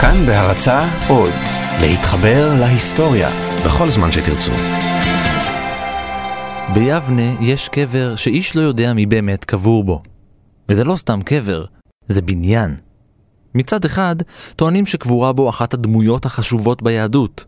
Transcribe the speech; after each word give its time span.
כאן 0.00 0.26
בהרצה 0.26 0.88
עוד, 1.08 1.32
להתחבר 1.80 2.54
להיסטוריה 2.60 3.28
בכל 3.66 3.88
זמן 3.90 4.12
שתרצו. 4.12 4.52
ביבנה 6.74 7.40
יש 7.40 7.68
קבר 7.68 8.16
שאיש 8.16 8.56
לא 8.56 8.60
יודע 8.60 8.92
מי 8.92 9.06
באמת 9.06 9.44
קבור 9.44 9.84
בו. 9.84 10.02
וזה 10.68 10.84
לא 10.84 10.96
סתם 10.96 11.20
קבר, 11.24 11.64
זה 12.06 12.22
בניין. 12.22 12.76
מצד 13.54 13.84
אחד, 13.84 14.16
טוענים 14.56 14.86
שקבורה 14.86 15.32
בו 15.32 15.48
אחת 15.48 15.74
הדמויות 15.74 16.26
החשובות 16.26 16.82
ביהדות. 16.82 17.44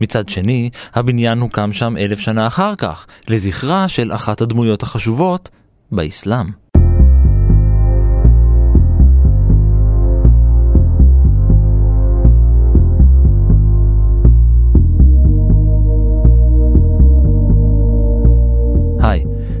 מצד 0.00 0.28
שני, 0.28 0.70
הבניין 0.94 1.40
הוקם 1.40 1.72
שם 1.72 1.96
אלף 1.96 2.18
שנה 2.18 2.46
אחר 2.46 2.74
כך, 2.74 3.06
לזכרה 3.28 3.88
של 3.88 4.12
אחת 4.12 4.40
הדמויות 4.40 4.82
החשובות 4.82 5.50
באסלאם. 5.92 6.67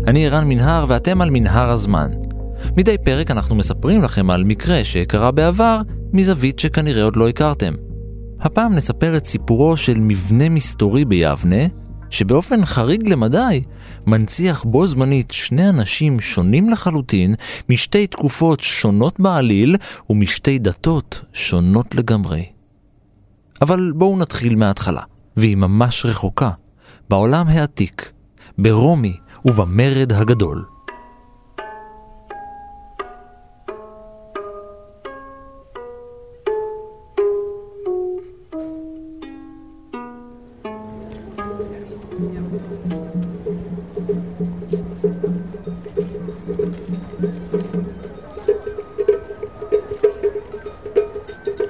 אני 0.08 0.26
ערן 0.26 0.48
מנהר 0.48 0.84
ואתם 0.88 1.20
על 1.20 1.30
מנהר 1.30 1.70
הזמן. 1.70 2.10
מדי 2.76 2.96
פרק 3.04 3.30
אנחנו 3.30 3.56
מספרים 3.56 4.02
לכם 4.02 4.30
על 4.30 4.44
מקרה 4.44 4.84
שקרה 4.84 5.30
בעבר 5.30 5.80
מזווית 6.12 6.58
שכנראה 6.58 7.02
עוד 7.02 7.16
לא 7.16 7.28
הכרתם. 7.28 7.74
הפעם 8.40 8.74
נספר 8.74 9.16
את 9.16 9.26
סיפורו 9.26 9.76
של 9.76 9.98
מבנה 9.98 10.48
מסתורי 10.48 11.04
ביבנה, 11.04 11.66
שבאופן 12.10 12.64
חריג 12.64 13.08
למדי 13.08 13.62
מנציח 14.06 14.64
בו 14.64 14.86
זמנית 14.86 15.30
שני 15.30 15.68
אנשים 15.68 16.20
שונים 16.20 16.70
לחלוטין, 16.70 17.34
משתי 17.68 18.06
תקופות 18.06 18.60
שונות 18.60 19.20
בעליל 19.20 19.76
ומשתי 20.10 20.58
דתות 20.58 21.24
שונות 21.32 21.94
לגמרי. 21.94 22.44
אבל 23.62 23.92
בואו 23.94 24.18
נתחיל 24.18 24.56
מההתחלה, 24.56 25.02
והיא 25.36 25.56
ממש 25.56 26.06
רחוקה, 26.06 26.50
בעולם 27.10 27.48
העתיק, 27.48 28.12
ברומי 28.58 29.16
ובמרד 29.48 30.12
הגדול. 30.12 30.64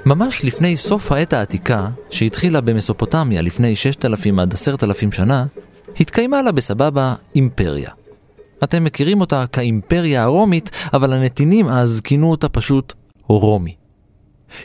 ממש 0.05 0.45
לפני 0.45 0.75
סוף 0.75 1.11
העת 1.11 1.33
העתיקה, 1.33 1.87
שהתחילה 2.09 2.61
במסופוטמיה 2.61 3.41
לפני 3.41 3.75
6,000 3.75 4.39
עד 4.39 4.53
10,000 4.53 5.11
שנה, 5.11 5.45
התקיימה 5.99 6.41
לה 6.41 6.51
בסבבה 6.51 7.13
אימפריה. 7.35 7.91
אתם 8.63 8.83
מכירים 8.83 9.21
אותה 9.21 9.45
כאימפריה 9.51 10.23
הרומית, 10.23 10.69
אבל 10.93 11.13
הנתינים 11.13 11.67
אז 11.67 12.01
כינו 12.03 12.31
אותה 12.31 12.49
פשוט 12.49 12.93
רומי. 13.27 13.75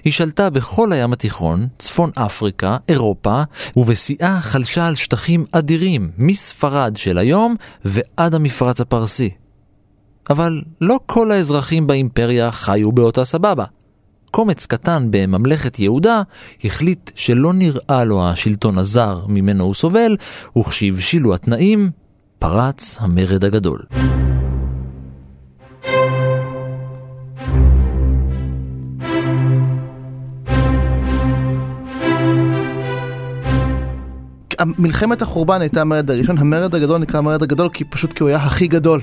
היא 0.04 0.12
שלטה 0.12 0.50
בכל 0.50 0.92
הים 0.92 1.12
התיכון, 1.12 1.66
צפון 1.78 2.10
אפריקה, 2.14 2.76
אירופה, 2.88 3.42
ובשיאה 3.76 4.40
חלשה 4.40 4.86
על 4.86 4.94
שטחים 4.94 5.44
אדירים, 5.52 6.10
מספרד 6.18 6.96
של 6.96 7.18
היום 7.18 7.56
ועד 7.84 8.34
המפרץ 8.34 8.80
הפרסי. 8.80 9.30
אבל 10.30 10.62
לא 10.80 10.98
כל 11.06 11.30
האזרחים 11.30 11.86
באימפריה 11.86 12.52
חיו 12.52 12.92
באותה 12.92 13.24
סבבה. 13.24 13.64
קומץ 14.34 14.66
קטן 14.66 15.06
בממלכת 15.10 15.78
יהודה 15.78 16.22
החליט 16.64 17.10
שלא 17.14 17.52
נראה 17.52 18.04
לו 18.04 18.28
השלטון 18.28 18.78
הזר 18.78 19.20
ממנו 19.28 19.64
הוא 19.64 19.74
סובל, 19.74 20.16
וכשהבשילו 20.58 21.34
התנאים, 21.34 21.90
פרץ 22.38 22.98
המרד 23.00 23.44
הגדול. 23.44 23.82
מלחמת 34.78 35.22
החורבן 35.22 35.60
הייתה 35.60 35.80
המרד 35.80 36.10
הראשון, 36.10 36.38
המרד 36.38 36.74
הגדול 36.74 36.98
נקרא 36.98 37.18
המרד 37.18 37.42
הגדול 37.42 37.68
כי 37.68 37.84
פשוט 37.84 38.12
כי 38.12 38.22
הוא 38.22 38.28
היה 38.28 38.38
הכי 38.38 38.66
גדול. 38.66 39.00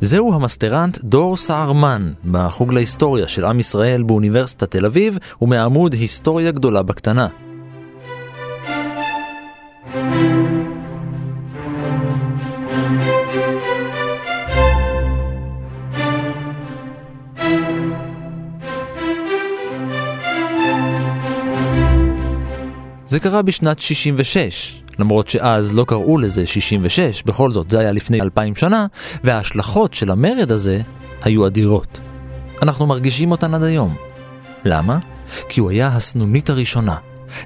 זהו 0.00 0.34
המסטרנט 0.34 0.98
דור 1.04 1.36
סהרמן, 1.36 2.10
בחוג 2.30 2.72
להיסטוריה 2.72 3.28
של 3.28 3.44
עם 3.44 3.60
ישראל 3.60 4.02
באוניברסיטת 4.02 4.70
תל 4.70 4.86
אביב, 4.86 5.18
ומעמוד 5.42 5.92
היסטוריה 5.92 6.50
גדולה 6.50 6.82
בקטנה. 6.82 7.28
זה 23.18 23.22
קרה 23.22 23.42
בשנת 23.42 23.78
66, 23.78 24.82
למרות 24.98 25.28
שאז 25.28 25.74
לא 25.74 25.84
קראו 25.84 26.18
לזה 26.18 26.46
66, 26.46 27.22
בכל 27.22 27.52
זאת 27.52 27.70
זה 27.70 27.78
היה 27.78 27.92
לפני 27.92 28.20
2,000 28.20 28.56
שנה, 28.56 28.86
וההשלכות 29.24 29.94
של 29.94 30.10
המרד 30.10 30.52
הזה 30.52 30.80
היו 31.22 31.46
אדירות. 31.46 32.00
אנחנו 32.62 32.86
מרגישים 32.86 33.30
אותן 33.30 33.54
עד 33.54 33.62
היום. 33.62 33.94
למה? 34.64 34.98
כי 35.48 35.60
הוא 35.60 35.70
היה 35.70 35.86
הסנונית 35.86 36.50
הראשונה. 36.50 36.94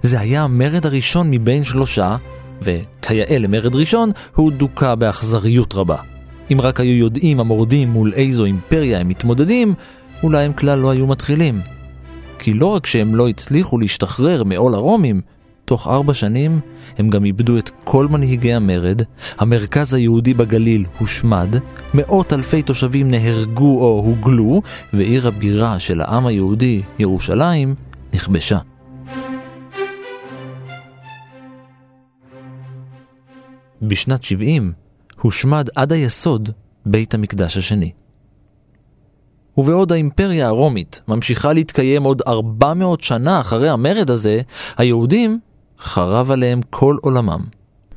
זה 0.03 0.21
היה 0.21 0.43
המרד 0.43 0.87
הראשון 0.87 1.31
מבין 1.31 1.65
שלושה, 1.65 2.17
וכיאה 2.63 3.39
למרד 3.39 3.77
ראשון, 3.77 4.11
הוא 4.35 4.53
דוכא 4.53 4.95
באכזריות 4.95 5.75
רבה. 5.75 5.97
אם 6.53 6.61
רק 6.61 6.81
היו 6.81 6.97
יודעים 6.97 7.41
המורדים 7.41 7.89
מול 7.89 8.13
איזו 8.15 8.45
אימפריה 8.45 9.01
הם 9.01 9.09
מתמודדים, 9.09 9.75
אולי 10.23 10.45
הם 10.45 10.53
כלל 10.53 10.79
לא 10.79 10.91
היו 10.91 11.07
מתחילים. 11.07 11.61
כי 12.39 12.53
לא 12.53 12.67
רק 12.67 12.87
שהם 12.87 13.15
לא 13.15 13.29
הצליחו 13.29 13.79
להשתחרר 13.79 14.45
מעול 14.45 14.75
הרומים, 14.75 15.21
תוך 15.65 15.87
ארבע 15.87 16.15
שנים 16.15 16.61
הם 16.99 17.09
גם 17.09 17.25
איבדו 17.25 17.59
את 17.59 17.71
כל 17.85 18.09
מנהיגי 18.09 18.55
המרד, 18.55 19.03
המרכז 19.39 19.95
היהודי 19.95 20.35
בגליל 20.35 20.85
הושמד, 20.99 21.57
מאות 21.95 22.33
אלפי 22.33 22.63
תושבים 22.63 23.09
נהרגו 23.09 23.81
או 23.81 24.03
הוגלו, 24.07 24.63
ועיר 24.93 25.29
הבירה 25.29 25.79
של 25.79 26.01
העם 26.01 26.27
היהודי, 26.27 26.83
ירושלים, 26.99 27.75
נכבשה. 28.15 28.59
בשנת 33.83 34.23
70 34.23 34.73
הושמד 35.21 35.69
עד 35.77 35.93
היסוד 35.93 36.51
בית 36.87 37.15
המקדש 37.15 37.57
השני. 37.57 37.93
ובעוד 39.57 39.93
האימפריה 39.93 40.47
הרומית 40.47 41.01
ממשיכה 41.09 41.53
להתקיים 41.53 42.03
עוד 42.03 42.23
400 42.27 43.01
שנה 43.01 43.41
אחרי 43.41 43.69
המרד 43.69 44.11
הזה, 44.11 44.41
היהודים 44.77 45.39
חרב 45.83 46.31
עליהם 46.31 46.61
כל 46.71 46.97
עולמם. 47.01 47.41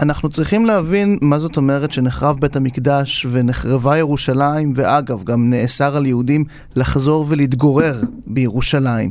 אנחנו 0.01 0.29
צריכים 0.29 0.65
להבין 0.65 1.17
מה 1.21 1.39
זאת 1.39 1.57
אומרת 1.57 1.91
שנחרב 1.91 2.37
בית 2.39 2.55
המקדש 2.55 3.27
ונחרבה 3.31 3.97
ירושלים, 3.97 4.73
ואגב, 4.75 5.23
גם 5.23 5.49
נאסר 5.49 5.97
על 5.97 6.05
יהודים 6.05 6.43
לחזור 6.75 7.25
ולהתגורר 7.27 7.95
בירושלים. 8.27 9.09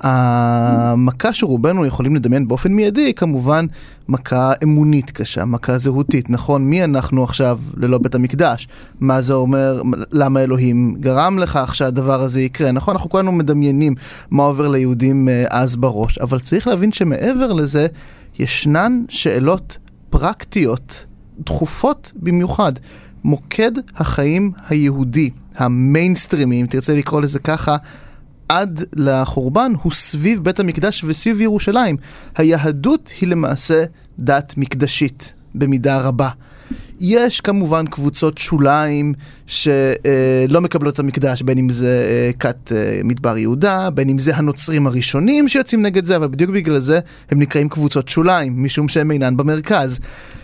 המכה 0.00 1.32
שרובנו 1.32 1.86
יכולים 1.86 2.16
לדמיין 2.16 2.48
באופן 2.48 2.72
מיידי 2.72 3.00
היא 3.00 3.14
כמובן 3.14 3.66
מכה 4.08 4.52
אמונית 4.62 5.10
קשה, 5.10 5.44
מכה 5.44 5.78
זהותית. 5.78 6.30
נכון, 6.30 6.70
מי 6.70 6.84
אנחנו 6.84 7.24
עכשיו 7.24 7.60
ללא 7.76 7.98
בית 7.98 8.14
המקדש? 8.14 8.68
מה 9.00 9.22
זה 9.22 9.34
אומר, 9.34 9.82
למה 10.12 10.42
אלוהים 10.42 10.96
גרם 11.00 11.38
לכך 11.38 11.74
שהדבר 11.74 12.22
הזה 12.22 12.40
יקרה? 12.40 12.72
נכון, 12.72 12.94
אנחנו 12.94 13.10
כולנו 13.10 13.32
מדמיינים 13.32 13.94
מה 14.30 14.42
עובר 14.42 14.68
ליהודים 14.68 15.28
אה, 15.28 15.44
אז 15.50 15.76
בראש, 15.76 16.18
אבל 16.18 16.40
צריך 16.40 16.66
להבין 16.66 16.92
שמעבר 16.92 17.52
לזה, 17.52 17.86
ישנן 18.38 19.02
שאלות 19.08 19.78
פרקטיות, 20.10 21.04
דחופות 21.38 22.12
במיוחד. 22.16 22.72
מוקד 23.24 23.72
החיים 23.96 24.52
היהודי, 24.68 25.30
המיינסטרימי, 25.56 26.60
אם 26.60 26.66
תרצה 26.66 26.94
לקרוא 26.94 27.20
לזה 27.20 27.38
ככה, 27.38 27.76
עד 28.48 28.84
לחורבן 28.96 29.72
הוא 29.82 29.92
סביב 29.92 30.44
בית 30.44 30.60
המקדש 30.60 31.04
וסביב 31.04 31.40
ירושלים. 31.40 31.96
היהדות 32.36 33.10
היא 33.20 33.28
למעשה 33.28 33.84
דת 34.18 34.54
מקדשית 34.56 35.32
במידה 35.54 36.00
רבה. 36.00 36.28
יש 37.00 37.40
כמובן 37.40 37.86
קבוצות 37.86 38.38
שוליים 38.38 39.12
שלא 39.46 40.60
מקבלות 40.60 40.94
את 40.94 40.98
המקדש, 40.98 41.42
בין 41.42 41.58
אם 41.58 41.70
זה 41.70 42.06
אה, 42.08 42.30
כת 42.38 42.72
אה, 42.72 43.00
מדבר 43.04 43.36
יהודה, 43.36 43.90
בין 43.90 44.08
אם 44.08 44.18
זה 44.18 44.36
הנוצרים 44.36 44.86
הראשונים 44.86 45.48
שיוצאים 45.48 45.82
נגד 45.82 46.04
זה, 46.04 46.16
אבל 46.16 46.28
בדיוק 46.28 46.50
בגלל 46.50 46.78
זה 46.78 47.00
הם 47.30 47.38
נקראים 47.38 47.68
קבוצות 47.68 48.08
שוליים, 48.08 48.64
משום 48.64 48.88
שהם 48.88 49.10
אינן 49.10 49.36
במרכז. 49.36 49.98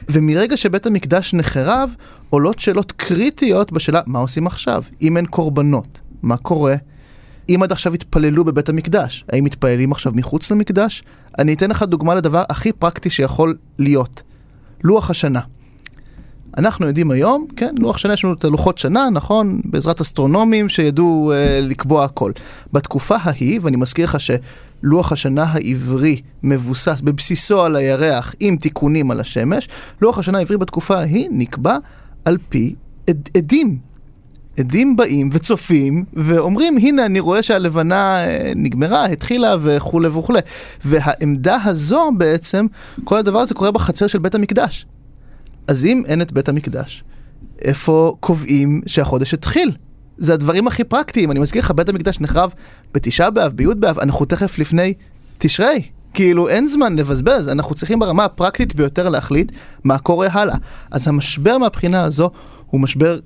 ומרגע 0.08 0.56
שבית 0.56 0.86
המקדש 0.86 1.34
נחרב, 1.34 1.94
עולות 2.30 2.58
שאלות 2.58 2.92
קריטיות 2.92 3.72
בשאלה 3.72 4.00
מה 4.06 4.18
עושים 4.18 4.46
עכשיו, 4.46 4.82
אם 5.02 5.16
אין 5.16 5.26
קורבנות, 5.26 5.98
מה 6.22 6.36
קורה 6.36 6.74
אם 7.54 7.62
עד 7.62 7.72
עכשיו 7.72 7.94
התפללו 7.94 8.44
בבית 8.44 8.68
המקדש, 8.68 9.24
האם 9.32 9.44
מתפללים 9.44 9.92
עכשיו 9.92 10.12
מחוץ 10.14 10.50
למקדש? 10.50 11.02
אני 11.38 11.54
אתן 11.54 11.70
לך 11.70 11.82
דוגמה 11.82 12.14
לדבר 12.14 12.42
הכי 12.48 12.72
פרקטי 12.72 13.10
שיכול 13.10 13.56
להיות. 13.78 14.22
לוח 14.84 15.10
השנה. 15.10 15.40
אנחנו 16.58 16.86
יודעים 16.86 17.10
היום, 17.10 17.46
כן, 17.56 17.74
לוח 17.78 17.98
שנה, 17.98 18.12
יש 18.12 18.24
לנו 18.24 18.34
את 18.34 18.44
הלוחות 18.44 18.78
שנה, 18.78 19.08
נכון? 19.12 19.60
בעזרת 19.64 20.00
אסטרונומים 20.00 20.68
שידעו 20.68 21.32
אה, 21.32 21.60
לקבוע 21.62 22.04
הכל. 22.04 22.32
בתקופה 22.72 23.16
ההיא, 23.20 23.60
ואני 23.62 23.76
מזכיר 23.76 24.04
לך 24.04 24.16
שלוח 24.20 25.12
השנה 25.12 25.44
העברי 25.44 26.20
מבוסס 26.42 27.00
בבסיסו 27.00 27.62
על 27.62 27.76
הירח 27.76 28.34
עם 28.40 28.56
תיקונים 28.56 29.10
על 29.10 29.20
השמש, 29.20 29.68
לוח 30.02 30.18
השנה 30.18 30.38
העברי 30.38 30.56
בתקופה 30.56 30.98
ההיא 30.98 31.28
נקבע 31.30 31.76
על 32.24 32.38
פי 32.48 32.74
עד, 33.10 33.28
עדים. 33.36 33.91
עדים 34.58 34.96
באים 34.96 35.30
וצופים 35.32 36.04
ואומרים, 36.12 36.76
הנה 36.76 37.06
אני 37.06 37.20
רואה 37.20 37.42
שהלבנה 37.42 38.24
אה, 38.24 38.52
נגמרה, 38.56 39.04
התחילה 39.06 39.56
וכולי 39.60 40.08
וכולי. 40.08 40.40
והעמדה 40.84 41.58
הזו 41.64 42.10
בעצם, 42.18 42.66
כל 43.04 43.18
הדבר 43.18 43.38
הזה 43.38 43.54
קורה 43.54 43.70
בחצר 43.70 44.06
של 44.06 44.18
בית 44.18 44.34
המקדש. 44.34 44.86
אז 45.68 45.84
אם 45.84 46.02
אין 46.06 46.22
את 46.22 46.32
בית 46.32 46.48
המקדש, 46.48 47.04
איפה 47.62 48.16
קובעים 48.20 48.80
שהחודש 48.86 49.34
התחיל? 49.34 49.70
זה 50.18 50.34
הדברים 50.34 50.66
הכי 50.66 50.84
פרקטיים. 50.84 51.30
אני 51.30 51.40
מזכיר 51.40 51.62
לך, 51.62 51.70
בית 51.70 51.88
המקדש 51.88 52.20
נחרב 52.20 52.52
בתשעה 52.94 53.30
באב, 53.30 53.52
בי' 53.52 53.66
באב, 53.66 53.98
אנחנו 53.98 54.24
תכף 54.24 54.58
לפני 54.58 54.94
תשרי. 55.38 55.82
כאילו, 56.14 56.48
אין 56.48 56.68
זמן 56.68 56.96
לבזבז, 56.96 57.48
אנחנו 57.48 57.74
צריכים 57.74 57.98
ברמה 57.98 58.24
הפרקטית 58.24 58.74
ביותר 58.74 59.08
להחליט 59.08 59.52
מה 59.84 59.98
קורה 59.98 60.28
הלאה. 60.32 60.56
אז 60.90 61.08
המשבר 61.08 61.58
מהבחינה 61.58 62.04
הזו 62.04 62.30
הוא 62.66 62.80
משבר 62.80 63.18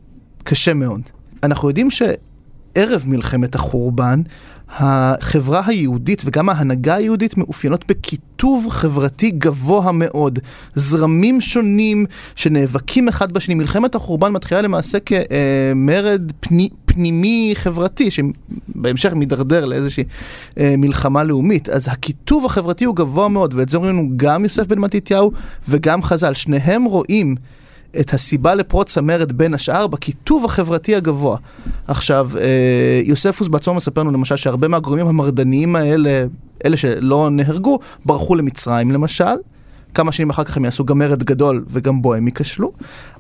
קשה 0.45 0.75
מאוד. 0.75 1.01
אנחנו 1.43 1.69
יודעים 1.69 1.91
שערב 1.91 3.05
מלחמת 3.07 3.55
החורבן, 3.55 4.23
החברה 4.69 5.63
היהודית 5.67 6.23
וגם 6.25 6.49
ההנהגה 6.49 6.95
היהודית 6.95 7.37
מאופיינות 7.37 7.85
בקיטוב 7.89 8.67
חברתי 8.71 9.31
גבוה 9.31 9.93
מאוד. 9.93 10.39
זרמים 10.75 11.41
שונים 11.41 12.07
שנאבקים 12.37 13.09
אחד 13.09 13.33
בשני. 13.33 13.55
מלחמת 13.55 13.95
החורבן 13.95 14.33
מתחילה 14.33 14.63
למעשה 14.63 14.99
כמרד 15.01 16.33
פני, 16.41 16.69
פנימי 16.85 17.53
חברתי, 17.55 18.11
שבהמשך 18.11 19.13
מידרדר 19.13 19.65
לאיזושהי 19.65 20.05
אה, 20.59 20.75
מלחמה 20.79 21.25
לאומית. 21.25 21.69
אז 21.69 21.89
הקיטוב 21.89 22.45
החברתי 22.45 22.85
הוא 22.85 22.97
גבוה 22.97 23.29
מאוד, 23.29 23.55
ואת 23.55 23.69
זה 23.69 23.77
אומרים 23.77 23.95
לנו 23.95 24.09
גם 24.17 24.45
יוסף 24.45 24.67
בן 24.67 24.79
מתתיהו 24.79 25.33
וגם 25.69 26.03
חז"ל. 26.03 26.35
שניהם 26.35 26.85
רואים 26.85 27.35
את 28.01 28.15
הסיבה 28.15 28.55
לפרוץ 28.55 28.99
המרד 28.99 29.33
בין 29.33 29.55
השאר 29.55 29.87
בקיטוב 29.87 30.45
החברתי 30.45 30.97
הגבוה. 30.97 31.37
עכשיו, 31.89 32.31
אה, 32.39 33.01
יוספוס 33.05 33.49
בעצמו 33.49 33.75
מספר 33.75 34.01
לנו 34.01 34.11
למשל 34.13 34.37
שהרבה 34.37 34.69
מהגורמים 34.69 35.07
המרדניים 35.07 35.77
האלה, 35.77 36.25
אלה 36.65 36.77
שלא 36.77 37.29
נהרגו, 37.31 37.79
ברחו 38.05 38.35
למצרים 38.35 38.91
למשל. 38.91 39.35
כמה 39.95 40.13
שנים 40.13 40.31
אחר 40.31 40.45
כך 40.45 40.57
הם 40.57 40.65
יעשו 40.65 40.85
גם 40.85 40.99
מרד 40.99 41.23
גדול 41.23 41.65
וגם 41.69 42.03
בו 42.03 42.15
הם 42.15 42.27
ייכשלו. 42.27 42.73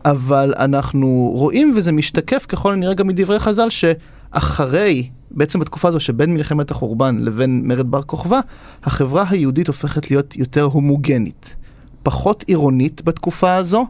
אבל 0.04 0.54
אנחנו 0.58 1.30
רואים, 1.34 1.72
וזה 1.76 1.92
משתקף 1.92 2.46
ככל 2.48 2.72
הנראה 2.72 2.94
גם 2.94 3.06
מדברי 3.06 3.38
חז"ל, 3.38 3.68
שאחרי, 3.70 5.08
בעצם 5.30 5.60
בתקופה 5.60 5.88
הזו 5.88 6.00
שבין 6.00 6.34
מלחמת 6.34 6.70
החורבן 6.70 7.16
לבין 7.18 7.62
מרד 7.64 7.90
בר 7.90 8.02
כוכבא, 8.02 8.40
החברה 8.84 9.24
היהודית 9.30 9.66
הופכת 9.66 10.10
להיות 10.10 10.36
יותר 10.36 10.62
הומוגנית. 10.62 11.56
פחות 12.02 12.44
עירונית 12.46 13.02
בתקופה 13.04 13.54
הזו, 13.54 13.86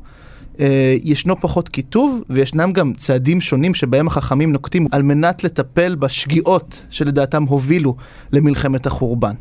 ישנו 1.02 1.40
פחות 1.40 1.68
קיטוב, 1.68 2.20
וישנם 2.30 2.72
גם 2.72 2.92
צעדים 2.94 3.40
שונים 3.40 3.74
שבהם 3.74 4.06
החכמים 4.06 4.52
נוקטים 4.52 4.86
על 4.90 5.02
מנת 5.02 5.44
לטפל 5.44 5.94
בשגיאות 5.94 6.86
שלדעתם 6.90 7.42
הובילו 7.42 7.96
למלחמת 8.32 8.86
החורבן. 8.86 9.34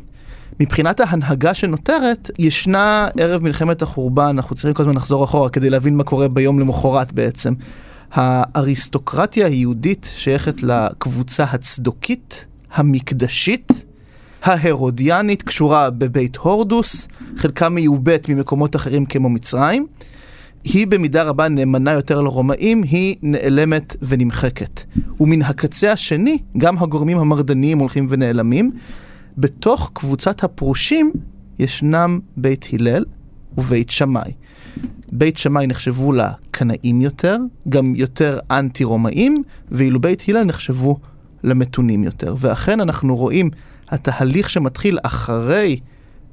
מבחינת 0.60 1.00
ההנהגה 1.00 1.54
שנותרת, 1.54 2.30
ישנה 2.38 3.08
ערב 3.20 3.42
מלחמת 3.42 3.82
החורבן, 3.82 4.26
אנחנו 4.26 4.56
צריכים 4.56 4.74
כל 4.74 4.82
הזמן 4.82 4.94
לחזור 4.94 5.24
אחורה 5.24 5.48
כדי 5.48 5.70
להבין 5.70 5.96
מה 5.96 6.04
קורה 6.04 6.28
ביום 6.28 6.60
למחרת 6.60 7.12
בעצם. 7.12 7.54
האריסטוקרטיה 8.12 9.46
היהודית 9.46 10.08
שייכת 10.16 10.62
לקבוצה 10.62 11.44
הצדוקית, 11.44 12.46
המקדשית, 12.74 13.72
ההרודיאנית, 14.42 15.42
קשורה 15.42 15.90
בבית 15.90 16.36
הורדוס, 16.36 17.08
חלקה 17.36 17.68
מיובאת 17.68 18.28
ממקומות 18.28 18.76
אחרים 18.76 19.06
כמו 19.06 19.28
מצרים. 19.28 19.86
היא 20.72 20.86
במידה 20.86 21.22
רבה 21.22 21.48
נאמנה 21.48 21.92
יותר 21.92 22.20
לרומאים, 22.20 22.82
היא 22.82 23.16
נעלמת 23.22 23.96
ונמחקת. 24.02 24.80
ומן 25.20 25.42
הקצה 25.42 25.92
השני, 25.92 26.38
גם 26.58 26.78
הגורמים 26.78 27.18
המרדניים 27.18 27.78
הולכים 27.78 28.06
ונעלמים. 28.10 28.70
בתוך 29.38 29.90
קבוצת 29.94 30.44
הפרושים 30.44 31.12
ישנם 31.58 32.20
בית 32.36 32.66
הלל 32.72 33.04
ובית 33.58 33.90
שמאי. 33.90 34.32
בית 35.12 35.38
שמאי 35.38 35.66
נחשבו 35.66 36.12
לקנאים 36.12 37.00
יותר, 37.00 37.38
גם 37.68 37.94
יותר 37.94 38.38
אנטי-רומאים, 38.50 39.42
ואילו 39.70 40.00
בית 40.00 40.24
הלל 40.28 40.44
נחשבו 40.44 40.96
למתונים 41.44 42.04
יותר. 42.04 42.34
ואכן 42.38 42.80
אנחנו 42.80 43.16
רואים 43.16 43.50
התהליך 43.88 44.50
שמתחיל 44.50 44.98
אחרי 45.02 45.80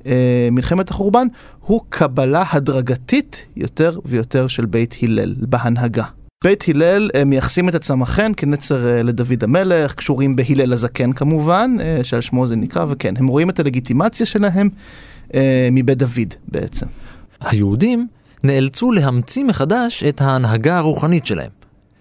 אה, 0.06 0.50
מלחמת 0.52 0.90
החורבן 0.90 1.28
הוא 1.60 1.82
קבלה 1.90 2.44
הדרגתית 2.52 3.46
יותר 3.56 4.00
ויותר 4.06 4.48
של 4.48 4.66
בית 4.66 4.96
הלל 5.02 5.36
בהנהגה. 5.38 6.06
בית 6.44 6.64
הלל 6.68 7.10
אה, 7.16 7.26
מייחסים 7.26 7.70
את 7.70 7.76
עצמם 7.76 8.02
אכן 8.02 8.32
כנצר 8.38 8.88
אה, 8.88 9.04
לדוד 9.04 9.44
המלך, 9.44 9.94
קשורים 9.94 10.36
בהלל 10.36 10.74
הזקן 10.74 11.14
כמובן, 11.14 11.76
אה, 11.80 12.00
שעל 12.04 12.22
שמו 12.22 12.48
זה 12.48 12.56
נקרא, 12.56 12.86
וכן, 12.90 13.18
הם 13.18 13.28
רואים 13.28 13.50
את 13.50 13.60
הלגיטימציה 13.60 14.26
שלהם 14.26 14.70
מבית 15.72 15.98
דוד 15.98 16.34
בעצם. 16.48 16.86
היהודים 17.42 18.08
נאלצו 18.44 18.92
להמציא 18.92 19.44
מחדש 19.44 20.04
את 20.04 20.22
ההנהגה 20.22 20.78
הרוחנית 20.78 21.26
שלהם. 21.26 21.50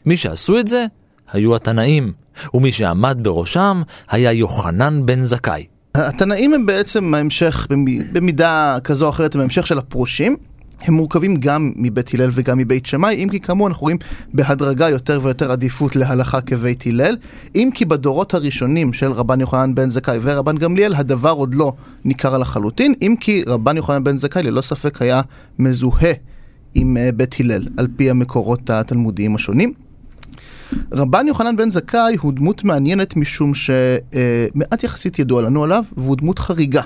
מי 0.06 0.16
שעשו 0.16 0.58
את 0.58 0.68
זה 0.68 0.86
היו 1.32 1.56
התנאים, 1.56 2.12
ומי 2.54 2.72
שעמד 2.72 3.18
בראשם 3.22 3.82
היה 4.10 4.32
יוחנן 4.32 5.06
בן 5.06 5.22
זכאי. 5.22 5.66
התנאים 5.94 6.54
הם 6.54 6.66
בעצם 6.66 7.14
ההמשך, 7.14 7.66
במידה 8.12 8.76
כזו 8.84 9.04
או 9.04 9.10
אחרת, 9.10 9.34
הם 9.34 9.40
ההמשך 9.40 9.66
של 9.66 9.78
הפרושים. 9.78 10.36
הם 10.84 10.94
מורכבים 10.94 11.36
גם 11.36 11.72
מבית 11.76 12.14
הלל 12.14 12.30
וגם 12.32 12.58
מבית 12.58 12.86
שמאי, 12.86 13.14
אם 13.24 13.28
כי 13.28 13.40
כאמור 13.40 13.68
אנחנו 13.68 13.82
רואים 13.82 13.96
בהדרגה 14.34 14.88
יותר 14.88 15.20
ויותר 15.22 15.52
עדיפות 15.52 15.96
להלכה 15.96 16.40
כבית 16.40 16.86
הלל, 16.86 17.16
אם 17.54 17.70
כי 17.74 17.84
בדורות 17.84 18.34
הראשונים 18.34 18.92
של 18.92 19.12
רבן 19.12 19.40
יוחנן 19.40 19.74
בן 19.74 19.90
זכאי 19.90 20.18
ורבן 20.22 20.58
גמליאל 20.58 20.94
הדבר 20.94 21.30
עוד 21.30 21.54
לא 21.54 21.72
ניכר 22.04 22.38
לחלוטין, 22.38 22.94
אם 23.02 23.14
כי 23.20 23.42
רבן 23.46 23.76
יוחנן 23.76 24.04
בן 24.04 24.18
זכאי 24.18 24.42
ללא 24.42 24.60
ספק 24.60 25.02
היה 25.02 25.20
מזוהה 25.58 26.12
עם 26.74 26.96
אה, 26.96 27.10
בית 27.12 27.34
הלל, 27.40 27.68
על 27.76 27.86
פי 27.96 28.10
המקורות 28.10 28.70
התלמודיים 28.70 29.34
השונים. 29.34 29.72
רבן 30.92 31.28
יוחנן 31.28 31.56
בן 31.56 31.70
זכאי 31.70 32.16
הוא 32.20 32.32
דמות 32.32 32.64
מעניינת 32.64 33.16
משום 33.16 33.52
שמעט 33.54 34.84
יחסית 34.84 35.18
ידוע 35.18 35.42
לנו 35.42 35.64
עליו, 35.64 35.84
והוא 35.96 36.16
דמות 36.16 36.38
חריגה. 36.38 36.82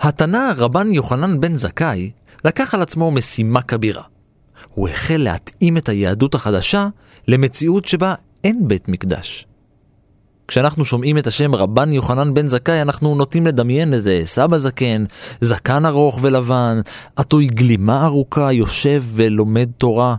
התנא 0.00 0.52
רבן 0.56 0.92
יוחנן 0.92 1.40
בן 1.40 1.54
זכאי 1.54 2.10
לקח 2.44 2.74
על 2.74 2.82
עצמו 2.82 3.10
משימה 3.10 3.62
כבירה. 3.62 4.02
הוא 4.74 4.88
החל 4.88 5.16
להתאים 5.16 5.76
את 5.76 5.88
היהדות 5.88 6.34
החדשה 6.34 6.88
למציאות 7.28 7.84
שבה 7.84 8.14
אין 8.44 8.68
בית 8.68 8.88
מקדש. 8.88 9.46
כשאנחנו 10.48 10.84
שומעים 10.84 11.18
את 11.18 11.26
השם 11.26 11.54
רבן 11.54 11.92
יוחנן 11.92 12.34
בן 12.34 12.48
זכאי, 12.48 12.82
אנחנו 12.82 13.14
נוטים 13.14 13.46
לדמיין 13.46 13.94
איזה 13.94 14.20
סבא 14.24 14.58
זקן, 14.58 15.04
זקן 15.40 15.86
ארוך 15.86 16.18
ולבן, 16.22 16.80
עטוי 17.16 17.46
גלימה 17.46 18.04
ארוכה, 18.04 18.52
יושב 18.52 19.04
ולומד 19.14 19.68
תורה. 19.78 20.16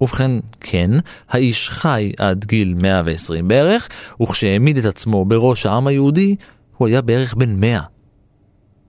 ובכן, 0.00 0.30
כן, 0.60 0.90
האיש 1.28 1.70
חי 1.70 2.12
עד 2.18 2.44
גיל 2.44 2.74
120 2.82 3.48
בערך, 3.48 3.88
וכשהעמיד 4.22 4.76
את 4.76 4.84
עצמו 4.84 5.24
בראש 5.24 5.66
העם 5.66 5.86
היהודי, 5.86 6.36
הוא 6.76 6.88
היה 6.88 7.02
בערך 7.02 7.34
בן 7.34 7.60
100. 7.60 7.80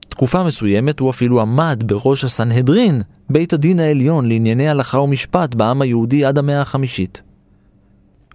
תקופה 0.08 0.44
מסוימת 0.44 1.00
הוא 1.00 1.10
אפילו 1.10 1.40
עמד 1.40 1.82
בראש 1.86 2.24
הסנהדרין, 2.24 3.00
בית 3.30 3.52
הדין 3.52 3.80
העליון 3.80 4.28
לענייני 4.28 4.68
הלכה 4.68 4.98
ומשפט 4.98 5.54
בעם 5.54 5.82
היהודי 5.82 6.24
עד 6.24 6.38
המאה 6.38 6.60
החמישית. 6.60 7.22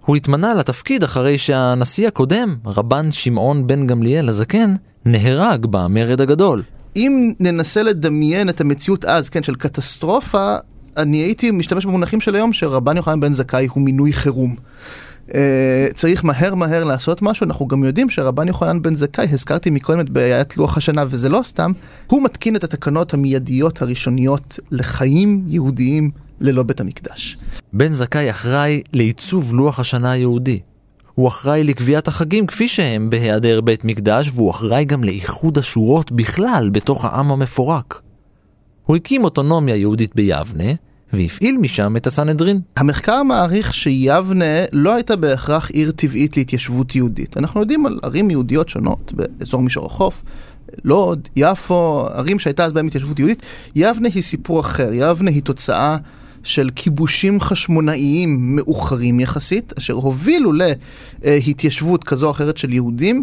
הוא 0.00 0.16
התמנה 0.16 0.54
לתפקיד 0.54 1.02
אחרי 1.02 1.38
שהנשיא 1.38 2.08
הקודם, 2.08 2.56
רבן 2.66 3.10
שמעון 3.10 3.66
בן 3.66 3.86
גמליאל 3.86 4.28
הזקן, 4.28 4.74
נהרג 5.04 5.66
במרד 5.70 6.20
הגדול. 6.20 6.62
אם 6.96 7.32
ננסה 7.40 7.82
לדמיין 7.82 8.48
את 8.48 8.60
המציאות 8.60 9.04
אז, 9.04 9.28
כן, 9.28 9.42
של 9.42 9.54
קטסטרופה, 9.54 10.56
אני 10.96 11.16
הייתי 11.16 11.50
משתמש 11.50 11.86
במונחים 11.86 12.20
של 12.20 12.34
היום 12.34 12.52
שרבן 12.52 12.96
יוחנן 12.96 13.20
בן 13.20 13.34
זכאי 13.34 13.66
הוא 13.70 13.82
מינוי 13.82 14.12
חירום. 14.12 14.56
Uh, 15.28 15.32
צריך 15.94 16.24
מהר 16.24 16.54
מהר 16.54 16.84
לעשות 16.84 17.22
משהו, 17.22 17.44
אנחנו 17.44 17.68
גם 17.68 17.84
יודעים 17.84 18.10
שרבן 18.10 18.48
יוחנן 18.48 18.82
בן 18.82 18.96
זכאי, 18.96 19.26
הזכרתי 19.32 19.70
מקודם 19.70 20.00
את 20.00 20.10
בעיית 20.10 20.56
לוח 20.56 20.76
השנה 20.76 21.04
וזה 21.08 21.28
לא 21.28 21.40
סתם, 21.44 21.72
הוא 22.06 22.22
מתקין 22.22 22.56
את 22.56 22.64
התקנות 22.64 23.14
המיידיות 23.14 23.82
הראשוניות 23.82 24.58
לחיים 24.70 25.44
יהודיים 25.48 26.10
ללא 26.40 26.62
בית 26.62 26.80
המקדש. 26.80 27.36
בן 27.72 27.92
זכאי 27.92 28.30
אחראי 28.30 28.82
לעיצוב 28.92 29.54
לוח 29.54 29.80
השנה 29.80 30.12
היהודי. 30.12 30.60
הוא 31.14 31.28
אחראי 31.28 31.64
לקביעת 31.64 32.08
החגים 32.08 32.46
כפי 32.46 32.68
שהם 32.68 33.10
בהיעדר 33.10 33.60
בית 33.60 33.84
מקדש, 33.84 34.30
והוא 34.34 34.50
אחראי 34.50 34.84
גם 34.84 35.04
לאיחוד 35.04 35.58
השורות 35.58 36.12
בכלל 36.12 36.70
בתוך 36.72 37.04
העם 37.04 37.30
המפורק. 37.30 38.00
הוא 38.86 38.96
הקים 38.96 39.24
אוטונומיה 39.24 39.76
יהודית 39.76 40.14
ביבנה, 40.14 40.72
והפעיל 41.12 41.56
משם 41.58 41.96
את 41.96 42.06
הסנהדרין. 42.06 42.60
המחקר 42.76 43.22
מעריך 43.22 43.74
שיבנה 43.74 44.64
לא 44.72 44.94
הייתה 44.94 45.16
בהכרח 45.16 45.70
עיר 45.70 45.90
טבעית 45.90 46.36
להתיישבות 46.36 46.94
יהודית. 46.94 47.36
אנחנו 47.36 47.60
יודעים 47.60 47.86
על 47.86 47.98
ערים 48.02 48.30
יהודיות 48.30 48.68
שונות 48.68 49.12
באזור 49.12 49.62
מישור 49.62 49.86
החוף, 49.86 50.22
לוד, 50.84 51.28
יפו, 51.36 52.06
ערים 52.12 52.38
שהייתה 52.38 52.64
אז 52.64 52.72
בהן 52.72 52.86
התיישבות 52.86 53.18
יהודית. 53.18 53.42
יבנה 53.74 54.08
היא 54.14 54.22
סיפור 54.22 54.60
אחר, 54.60 54.90
יבנה 54.92 55.30
היא 55.30 55.42
תוצאה 55.42 55.96
של 56.42 56.70
כיבושים 56.76 57.40
חשמונאיים 57.40 58.56
מאוחרים 58.56 59.20
יחסית, 59.20 59.72
אשר 59.78 59.92
הובילו 59.92 60.52
להתיישבות 61.24 62.04
כזו 62.04 62.26
או 62.26 62.30
אחרת 62.30 62.56
של 62.56 62.72
יהודים. 62.72 63.22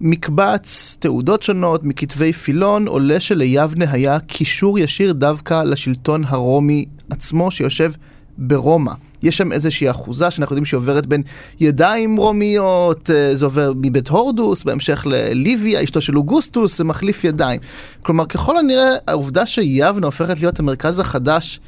מקבץ 0.00 0.96
תעודות 0.98 1.42
שונות 1.42 1.84
מכתבי 1.84 2.32
פילון 2.32 2.88
עולה 2.88 3.20
שליבנה 3.20 3.84
היה 3.90 4.18
קישור 4.20 4.78
ישיר 4.78 5.12
דווקא 5.12 5.62
לשלטון 5.62 6.24
הרומי 6.26 6.84
עצמו 7.10 7.50
שיושב 7.50 7.92
ברומא. 8.38 8.92
יש 9.22 9.36
שם 9.36 9.52
איזושהי 9.52 9.90
אחוזה 9.90 10.30
שאנחנו 10.30 10.54
יודעים 10.54 10.64
שהיא 10.64 10.78
עוברת 10.78 11.06
בין 11.06 11.22
ידיים 11.60 12.16
רומיות, 12.16 13.10
אה, 13.10 13.36
זה 13.36 13.44
עובר 13.44 13.72
מבית 13.76 14.08
הורדוס, 14.08 14.64
בהמשך 14.64 15.06
לליביה, 15.06 15.84
אשתו 15.84 16.00
של 16.00 16.16
אוגוסטוס, 16.18 16.78
זה 16.78 16.84
מחליף 16.84 17.24
ידיים. 17.24 17.60
כלומר, 18.02 18.26
ככל 18.26 18.58
הנראה, 18.58 18.94
העובדה 19.06 19.46
שיבנה 19.46 20.06
הופכת 20.06 20.40
להיות 20.40 20.60
המרכז 20.60 20.98
החדש 20.98 21.60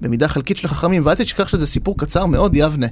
במידה 0.00 0.28
חלקית 0.28 0.56
של 0.56 0.66
החכמים, 0.66 1.06
ואל 1.06 1.14
תשכח 1.14 1.48
שזה 1.48 1.66
סיפור 1.66 1.98
קצר 1.98 2.26
מאוד, 2.26 2.56
יבנה. 2.56 2.86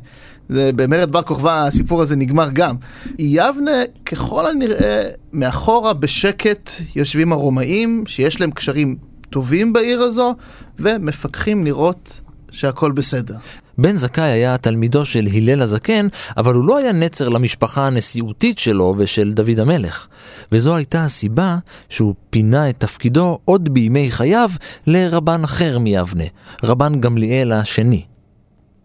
זה 0.48 0.70
במרד 0.76 1.12
בר 1.12 1.22
כוכבא 1.22 1.66
הסיפור 1.66 2.02
הזה 2.02 2.16
נגמר 2.16 2.48
גם. 2.52 2.76
יבנה, 3.18 3.70
ככל 4.06 4.46
הנראה, 4.46 5.08
מאחורה 5.32 5.92
בשקט 5.92 6.70
יושבים 6.96 7.32
הרומאים, 7.32 8.04
שיש 8.06 8.40
להם 8.40 8.50
קשרים 8.50 8.96
טובים 9.30 9.72
בעיר 9.72 10.02
הזו, 10.02 10.34
ומפקחים 10.78 11.64
לראות 11.64 12.20
שהכל 12.50 12.92
בסדר. 12.92 13.36
בן 13.78 13.96
זכאי 13.96 14.24
היה 14.24 14.58
תלמידו 14.58 15.04
של 15.04 15.26
הלל 15.34 15.62
הזקן, 15.62 16.06
אבל 16.36 16.54
הוא 16.54 16.64
לא 16.64 16.76
היה 16.76 16.92
נצר 16.92 17.28
למשפחה 17.28 17.86
הנשיאותית 17.86 18.58
שלו 18.58 18.94
ושל 18.98 19.32
דוד 19.32 19.60
המלך. 19.60 20.06
וזו 20.52 20.76
הייתה 20.76 21.04
הסיבה 21.04 21.58
שהוא 21.88 22.14
פינה 22.30 22.68
את 22.68 22.80
תפקידו 22.80 23.38
עוד 23.44 23.74
בימי 23.74 24.10
חייו 24.10 24.50
לרבן 24.86 25.44
אחר 25.44 25.78
מיבנה, 25.78 26.24
רבן 26.62 27.00
גמליאל 27.00 27.52
השני. 27.52 28.04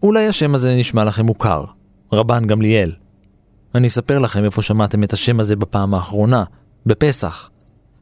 אולי 0.02 0.26
השם 0.26 0.54
הזה 0.54 0.74
נשמע 0.74 1.04
לכם 1.04 1.26
מוכר, 1.26 1.64
רבן 2.12 2.44
גמליאל. 2.46 2.92
אני 3.74 3.86
אספר 3.86 4.18
לכם 4.18 4.44
איפה 4.44 4.62
שמעתם 4.62 5.02
את 5.02 5.12
השם 5.12 5.40
הזה 5.40 5.56
בפעם 5.56 5.94
האחרונה, 5.94 6.44
בפסח. 6.86 7.50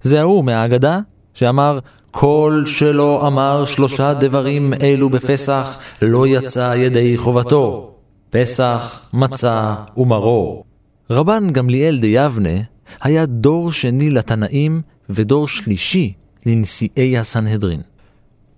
זה 0.01 0.21
ההוא 0.21 0.45
מהאגדה 0.45 1.01
שאמר 1.35 1.79
כל 2.11 2.63
שלא 2.67 3.27
אמר 3.27 3.65
שלושה 3.65 4.15
דברים 4.15 4.75
אלו 4.83 5.11
בפסח, 5.11 5.79
לא 6.03 6.27
יצא 6.27 6.75
ידי 6.77 7.17
חובתו. 7.17 7.95
פסח, 8.31 9.09
מצה 9.13 9.75
ומרור. 9.97 10.65
רבן 11.11 11.51
גמליאל 11.53 11.99
דיבנה 11.99 12.61
היה 13.03 13.27
דור 13.27 13.73
שני 13.73 14.11
לתנאים 14.11 14.83
ודור 15.11 15.49
שלישי 15.49 16.13
לנשיאי 16.47 17.19
הסנהדרין. 17.19 17.81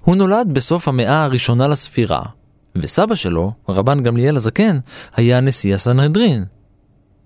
הוא 0.04 0.16
נולד 0.16 0.48
בסוף 0.52 0.88
המאה 0.88 1.24
הראשונה 1.24 1.68
לספירה, 1.68 2.22
וסבא 2.76 3.14
שלו, 3.14 3.52
רבן 3.68 4.02
גמליאל 4.02 4.36
הזקן, 4.36 4.78
היה 5.16 5.40
נשיא 5.40 5.74
הסנהדרין. 5.74 6.44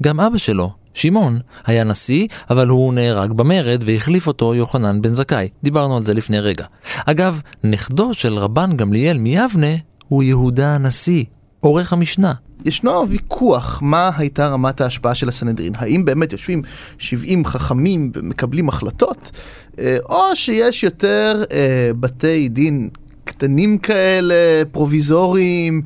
גם 0.03 0.21
אבא 0.21 0.39
שלו, 0.39 0.73
שמעון 0.97 1.39
היה 1.67 1.85
נשיא, 1.85 2.27
אבל 2.51 2.69
הוא 2.69 2.95
נהרג 2.95 3.33
במרד 3.33 3.83
והחליף 3.87 4.27
אותו 4.27 4.55
יוחנן 4.55 5.03
בן 5.03 5.15
זכאי. 5.15 5.49
דיברנו 5.63 5.97
על 5.97 6.07
זה 6.07 6.15
לפני 6.15 6.41
רגע. 6.41 6.65
אגב, 7.07 7.41
נכדו 7.65 8.15
של 8.15 8.39
רבן 8.39 8.77
גמליאל 8.77 9.19
מיבנה 9.19 9.77
הוא 10.09 10.23
יהודה 10.23 10.75
הנשיא, 10.75 11.25
עורך 11.61 11.93
המשנה. 11.93 12.33
ישנו 12.65 13.09
ויכוח 13.09 13.79
מה 13.83 14.11
הייתה 14.17 14.49
רמת 14.49 14.81
ההשפעה 14.81 15.15
של 15.15 15.29
הסנהדרין. 15.29 15.73
האם 15.77 16.05
באמת 16.05 16.33
יושבים 16.33 16.63
70 16.99 17.45
חכמים 17.45 18.11
ומקבלים 18.15 18.69
החלטות, 18.69 19.31
אה, 19.79 19.97
או 20.09 20.37
שיש 20.37 20.85
יותר 20.85 21.45
אה, 21.53 21.91
בתי 22.01 22.49
דין 22.49 22.89
קטנים 23.25 23.79
כאלה, 23.79 24.35
פרוביזוריים, 24.73 25.83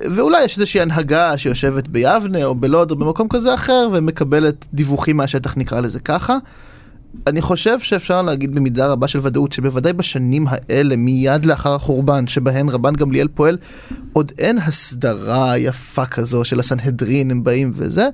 ואולי 0.00 0.44
יש 0.44 0.56
איזושהי 0.56 0.80
הנהגה 0.80 1.38
שיושבת 1.38 1.88
ביבנה 1.88 2.44
או 2.44 2.54
בלוד 2.54 2.90
או 2.90 2.96
במקום 2.96 3.28
כזה 3.28 3.54
אחר 3.54 3.88
ומקבלת 3.92 4.66
דיווחים 4.74 5.16
מהשטח, 5.16 5.56
נקרא 5.56 5.80
לזה 5.80 6.00
ככה. 6.00 6.38
אני 7.26 7.40
חושב 7.40 7.80
שאפשר 7.80 8.22
להגיד 8.22 8.54
במידה 8.54 8.86
רבה 8.86 9.08
של 9.08 9.18
ודאות 9.22 9.52
שבוודאי 9.52 9.92
בשנים 9.92 10.44
האלה, 10.48 10.96
מיד 10.96 11.46
לאחר 11.46 11.74
החורבן, 11.74 12.26
שבהן 12.26 12.68
רבן 12.68 12.94
גמליאל 12.94 13.28
פועל, 13.28 13.58
עוד 14.12 14.32
אין 14.38 14.58
הסדרה 14.58 15.58
יפה 15.58 16.06
כזו 16.06 16.44
של 16.44 16.60
הסנהדרין, 16.60 17.30
הם 17.30 17.44
באים 17.44 17.70
וזה. 17.74 18.08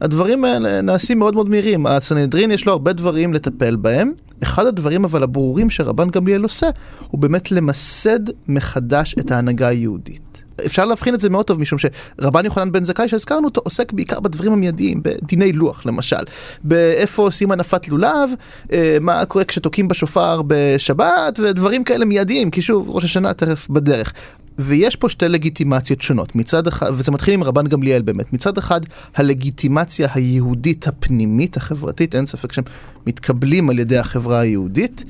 הדברים 0.00 0.44
האלה 0.44 0.80
נעשים 0.80 1.18
מאוד 1.18 1.34
מאוד 1.34 1.48
מהירים. 1.48 1.86
הסנהדרין 1.86 2.50
יש 2.50 2.66
לו 2.66 2.72
הרבה 2.72 2.92
דברים 2.92 3.34
לטפל 3.34 3.76
בהם. 3.76 4.12
אחד 4.42 4.66
הדברים 4.66 5.04
אבל 5.04 5.22
הברורים 5.22 5.70
שרבן 5.70 6.10
גמליאל 6.10 6.42
עושה, 6.42 6.66
הוא 7.08 7.20
באמת 7.20 7.52
למסד 7.52 8.20
מחדש 8.48 9.14
את 9.20 9.30
ההנהגה 9.30 9.68
היהודית. 9.68 10.31
אפשר 10.66 10.84
להבחין 10.84 11.14
את 11.14 11.20
זה 11.20 11.30
מאוד 11.30 11.46
טוב, 11.46 11.60
משום 11.60 11.78
שרבן 11.78 12.44
יוחנן 12.44 12.72
בן 12.72 12.84
זכאי 12.84 13.08
שהזכרנו 13.08 13.44
אותו 13.44 13.60
עוסק 13.64 13.92
בעיקר 13.92 14.20
בדברים 14.20 14.52
המיידיים, 14.52 15.00
בדיני 15.02 15.52
לוח 15.52 15.86
למשל, 15.86 16.24
באיפה 16.64 17.22
עושים 17.22 17.52
הנפת 17.52 17.88
לולב, 17.88 18.30
אה, 18.72 18.96
מה 19.00 19.24
קורה 19.26 19.44
כשתוקעים 19.44 19.88
בשופר 19.88 20.42
בשבת, 20.46 21.40
ודברים 21.42 21.84
כאלה 21.84 22.04
מיידיים, 22.04 22.50
כי 22.50 22.62
שוב, 22.62 22.90
ראש 22.90 23.04
השנה 23.04 23.34
תכף 23.34 23.68
בדרך. 23.68 24.12
ויש 24.58 24.96
פה 24.96 25.08
שתי 25.08 25.28
לגיטימציות 25.28 26.02
שונות, 26.02 26.36
מצד 26.36 26.66
אחד, 26.66 26.90
וזה 26.94 27.12
מתחיל 27.12 27.34
עם 27.34 27.42
רבן 27.42 27.66
גמליאל 27.66 28.02
באמת, 28.02 28.32
מצד 28.32 28.58
אחד 28.58 28.80
הלגיטימציה 29.14 30.08
היהודית 30.14 30.88
הפנימית 30.88 31.56
החברתית, 31.56 32.14
אין 32.14 32.26
ספק 32.26 32.52
שהם 32.52 32.64
מתקבלים 33.06 33.70
על 33.70 33.78
ידי 33.78 33.98
החברה 33.98 34.40
היהודית, 34.40 35.04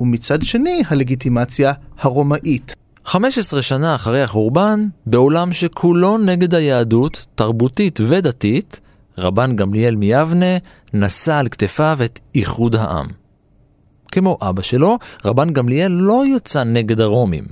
ומצד 0.00 0.42
שני 0.42 0.82
הלגיטימציה 0.88 1.72
הרומאית, 1.98 2.74
15 3.04 3.62
שנה 3.62 3.94
אחרי 3.94 4.22
החורבן, 4.22 4.86
בעולם 5.06 5.52
שכולו 5.52 6.18
נגד 6.18 6.54
היהדות, 6.54 7.26
תרבותית 7.34 7.98
ודתית, 8.08 8.80
רבן 9.18 9.56
גמליאל 9.56 9.96
מיבנה 9.96 10.56
נשא 10.94 11.34
על 11.34 11.48
כתפיו 11.48 11.98
את 12.04 12.18
איחוד 12.34 12.76
העם. 12.76 13.06
כמו 14.12 14.38
אבא 14.42 14.62
שלו, 14.62 14.98
רבן 15.24 15.50
גמליאל 15.50 15.92
לא 15.92 16.22
יצא 16.36 16.64
נגד 16.64 17.00
הרומים, 17.00 17.44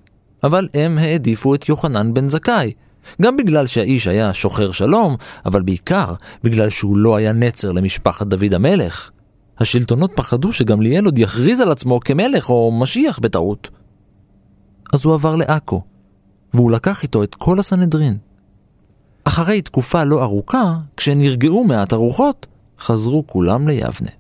אבל 0.45 0.69
הם 0.75 0.99
העדיפו 0.99 1.55
את 1.55 1.69
יוחנן 1.69 2.15
בן 2.15 2.29
זכאי, 2.29 2.73
גם 3.23 3.37
בגלל 3.37 3.67
שהאיש 3.67 4.07
היה 4.09 4.33
שוחר 4.33 4.73
שלום, 4.73 5.17
אבל 5.47 5.63
בעיקר 5.63 6.15
בגלל 6.45 6.71
שהוא 6.71 6.97
לא 6.97 7.17
היה 7.17 7.33
נצר 7.33 7.73
למשפחת 7.73 8.27
דוד 8.27 8.55
המלך. 8.55 9.11
השלטונות 9.59 10.11
פחדו 10.17 10.53
שגמליאל 10.53 11.05
עוד 11.05 11.19
יכריז 11.19 11.61
על 11.61 11.73
עצמו 11.73 12.01
כמלך 12.01 12.51
או 12.51 12.73
משיח 12.73 13.19
בטעות. 13.19 13.82
אז 14.93 15.05
הוא 15.05 15.15
עבר 15.15 15.37
לעכו, 15.37 15.83
והוא 16.55 16.71
לקח 16.71 17.03
איתו 17.03 17.23
את 17.23 17.35
כל 17.35 17.59
הסנהדרין. 17.59 18.19
אחרי 19.25 19.63
תקופה 19.63 20.05
לא 20.05 20.23
ארוכה, 20.23 20.75
כשנרגעו 20.97 21.65
מעט 21.65 21.93
הרוחות, 21.93 22.47
חזרו 22.79 23.27
כולם 23.27 23.69
ליבנה. 23.69 24.11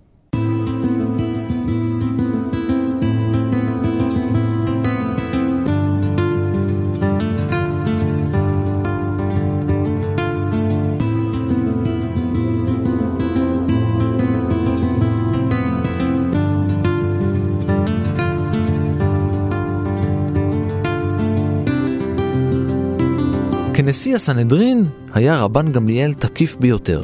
כנשיא 23.93 24.15
הסנהדרין 24.15 24.85
היה 25.15 25.43
רבן 25.43 25.73
גמליאל 25.73 26.13
תקיף 26.13 26.57
ביותר. 26.61 27.03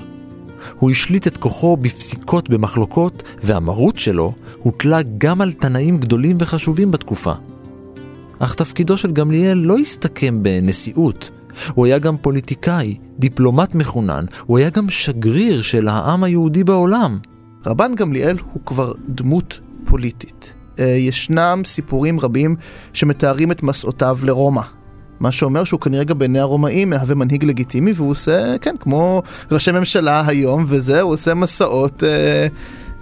הוא 0.79 0.91
השליט 0.91 1.27
את 1.27 1.37
כוחו 1.37 1.77
בפסיקות 1.77 2.49
במחלוקות, 2.49 3.23
והמרות 3.43 3.99
שלו 3.99 4.35
הוטלה 4.63 5.01
גם 5.19 5.41
על 5.41 5.53
תנאים 5.53 5.99
גדולים 5.99 6.37
וחשובים 6.41 6.91
בתקופה. 6.91 7.33
אך 8.39 8.55
תפקידו 8.55 8.97
של 8.97 9.11
גמליאל 9.11 9.59
לא 9.59 9.79
הסתכם 9.79 10.43
בנשיאות. 10.43 11.31
הוא 11.75 11.87
היה 11.87 11.99
גם 11.99 12.17
פוליטיקאי, 12.17 12.97
דיפלומט 13.19 13.75
מחונן, 13.75 14.25
הוא 14.47 14.59
היה 14.59 14.71
גם 14.71 14.91
שגריר 14.91 15.63
של 15.63 15.89
העם 15.89 16.25
היהודי 16.25 16.65
בעולם. 16.65 17.19
רבן 17.67 17.95
גמליאל 17.95 18.37
הוא 18.53 18.63
כבר 18.67 18.93
דמות 19.09 19.61
פוליטית. 19.85 20.53
אה, 20.79 20.85
ישנם 20.85 21.63
סיפורים 21.67 22.21
רבים 22.21 22.57
שמתארים 22.93 23.53
את 23.53 23.63
מסעותיו 23.63 24.19
לרומא. 24.23 24.78
מה 25.21 25.33
שאומר 25.33 25.65
שהוא 25.65 25.81
כנראה 25.81 26.05
גם 26.05 26.19
בעיני 26.19 26.39
הרומאים 26.39 26.91
מהווה 26.91 27.15
מנהיג 27.15 27.45
לגיטימי, 27.45 27.93
והוא 27.95 28.11
עושה, 28.11 28.59
כן, 28.61 28.75
כמו 28.81 29.23
ראשי 29.51 29.73
ממשלה 29.73 30.23
היום, 30.27 30.65
וזה, 30.69 31.01
הוא 31.01 31.13
עושה 31.13 31.35
מסעות 31.35 32.03
אה, 32.03 32.47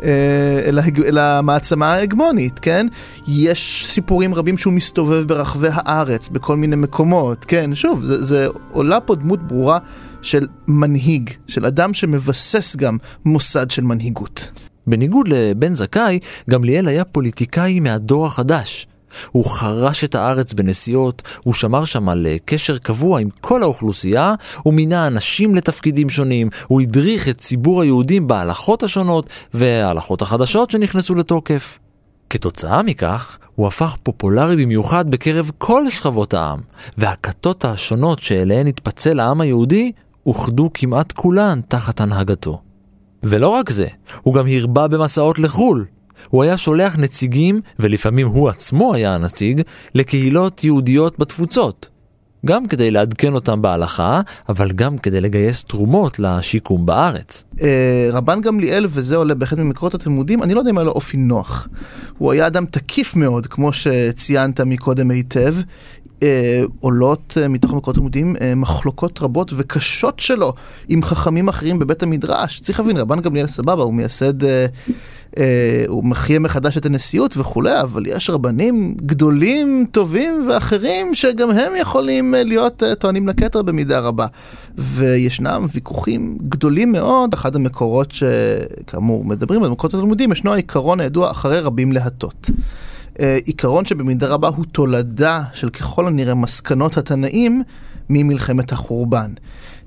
אה, 0.02 0.70
אל, 1.08 1.18
המעצמה 1.18 1.92
ההגמונית, 1.92 2.58
כן? 2.58 2.86
יש 3.28 3.86
סיפורים 3.88 4.34
רבים 4.34 4.58
שהוא 4.58 4.72
מסתובב 4.72 5.24
ברחבי 5.24 5.68
הארץ, 5.72 6.28
בכל 6.28 6.56
מיני 6.56 6.76
מקומות, 6.76 7.44
כן? 7.44 7.74
שוב, 7.74 8.04
זה, 8.04 8.22
זה 8.22 8.46
עולה 8.72 9.00
פה 9.00 9.14
דמות 9.14 9.42
ברורה 9.42 9.78
של 10.22 10.46
מנהיג, 10.68 11.30
של 11.46 11.66
אדם 11.66 11.94
שמבסס 11.94 12.76
גם 12.76 12.96
מוסד 13.24 13.70
של 13.70 13.82
מנהיגות. 13.82 14.50
בניגוד 14.86 15.28
לבן 15.28 15.74
זכאי, 15.74 16.18
גמליאל 16.50 16.88
היה 16.88 17.04
פוליטיקאי 17.04 17.80
מהדור 17.80 18.26
החדש. 18.26 18.86
הוא 19.30 19.44
חרש 19.44 20.04
את 20.04 20.14
הארץ 20.14 20.52
בנסיעות, 20.52 21.22
הוא 21.44 21.54
שמר 21.54 21.84
שם 21.84 22.08
על 22.08 22.26
אה, 22.26 22.36
קשר 22.44 22.78
קבוע 22.78 23.20
עם 23.20 23.28
כל 23.40 23.62
האוכלוסייה, 23.62 24.34
הוא 24.62 24.74
מינה 24.74 25.06
אנשים 25.06 25.54
לתפקידים 25.54 26.10
שונים, 26.10 26.48
הוא 26.66 26.80
הדריך 26.80 27.28
את 27.28 27.38
ציבור 27.38 27.82
היהודים 27.82 28.26
בהלכות 28.26 28.82
השונות 28.82 29.30
וההלכות 29.54 30.22
החדשות 30.22 30.70
שנכנסו 30.70 31.14
לתוקף. 31.14 31.78
כתוצאה 32.30 32.82
מכך, 32.82 33.38
הוא 33.54 33.66
הפך 33.66 33.96
פופולרי 34.02 34.64
במיוחד 34.64 35.10
בקרב 35.10 35.50
כל 35.58 35.90
שכבות 35.90 36.34
העם, 36.34 36.60
והכתות 36.98 37.64
השונות 37.64 38.18
שאליהן 38.18 38.66
התפצל 38.66 39.20
העם 39.20 39.40
היהודי, 39.40 39.92
אוחדו 40.26 40.70
כמעט 40.74 41.12
כולן 41.12 41.60
תחת 41.68 42.00
הנהגתו. 42.00 42.60
ולא 43.22 43.48
רק 43.48 43.70
זה, 43.70 43.86
הוא 44.22 44.34
גם 44.34 44.46
הרבה 44.46 44.88
במסעות 44.88 45.38
לחו"ל. 45.38 45.84
הוא 46.28 46.42
היה 46.42 46.56
שולח 46.56 46.96
נציגים, 46.98 47.60
ולפעמים 47.78 48.26
הוא 48.26 48.48
עצמו 48.48 48.94
היה 48.94 49.14
הנציג, 49.14 49.62
לקהילות 49.94 50.64
יהודיות 50.64 51.18
בתפוצות. 51.18 51.88
גם 52.46 52.66
כדי 52.66 52.90
לעדכן 52.90 53.34
אותם 53.34 53.62
בהלכה, 53.62 54.20
אבל 54.48 54.70
גם 54.70 54.98
כדי 54.98 55.20
לגייס 55.20 55.64
תרומות 55.64 56.18
לשיקום 56.18 56.86
בארץ. 56.86 57.44
אה, 57.62 58.08
רבן 58.12 58.40
גמליאל, 58.40 58.86
וזה 58.88 59.16
עולה 59.16 59.34
באחד 59.34 59.60
ממקורות 59.60 59.94
התלמודים, 59.94 60.42
אני 60.42 60.54
לא 60.54 60.58
יודע 60.58 60.70
אם 60.70 60.78
היה 60.78 60.84
לו 60.84 60.92
אופי 60.92 61.16
נוח. 61.16 61.68
הוא 62.18 62.32
היה 62.32 62.46
אדם 62.46 62.66
תקיף 62.66 63.16
מאוד, 63.16 63.46
כמו 63.46 63.72
שציינת 63.72 64.60
מקודם 64.60 65.10
היטב. 65.10 65.54
אה, 66.22 66.62
עולות 66.80 67.38
אה, 67.40 67.48
מתוך 67.48 67.72
המקורות 67.72 67.96
התלמודיים 67.96 68.36
אה, 68.40 68.54
מחלוקות 68.54 69.22
רבות 69.22 69.52
וקשות 69.56 70.20
שלו 70.20 70.52
עם 70.88 71.02
חכמים 71.02 71.48
אחרים 71.48 71.78
בבית 71.78 72.02
המדרש. 72.02 72.60
צריך 72.60 72.80
להבין, 72.80 72.96
רבן 72.96 73.20
גמליאל 73.20 73.46
סבבה, 73.46 73.82
הוא 73.82 73.94
מייסד, 73.94 74.34
אה, 75.38 75.84
הוא 75.88 76.04
מחיה 76.04 76.38
מחדש 76.38 76.76
את 76.76 76.86
הנשיאות 76.86 77.36
וכולי, 77.36 77.80
אבל 77.80 78.06
יש 78.06 78.30
רבנים 78.30 78.94
גדולים, 78.96 79.86
טובים 79.90 80.48
ואחרים 80.48 81.14
שגם 81.14 81.50
הם 81.50 81.72
יכולים 81.80 82.34
אה, 82.34 82.44
להיות 82.44 82.82
אה, 82.82 82.94
טוענים 82.94 83.28
לכתר 83.28 83.62
במידה 83.62 84.00
רבה. 84.00 84.26
וישנם 84.78 85.66
ויכוחים 85.72 86.38
גדולים 86.48 86.92
מאוד, 86.92 87.34
אחד 87.34 87.56
המקורות 87.56 88.12
שכאמור 88.12 89.24
מדברים 89.24 89.62
על 89.62 89.70
מקורות 89.70 89.94
התלמודיים, 89.94 90.32
ישנו 90.32 90.52
העיקרון 90.52 91.00
הידוע 91.00 91.30
אחרי 91.30 91.60
רבים 91.60 91.92
להטות. 91.92 92.50
אה, 93.20 93.38
עיקרון 93.44 93.84
שבמידה 93.84 94.26
רבה 94.26 94.48
הוא 94.48 94.64
תולדה 94.72 95.42
של 95.52 95.68
ככל 95.68 96.06
הנראה 96.06 96.34
מסקנות 96.34 96.96
התנאים 96.96 97.62
ממלחמת 98.10 98.72
החורבן. 98.72 99.30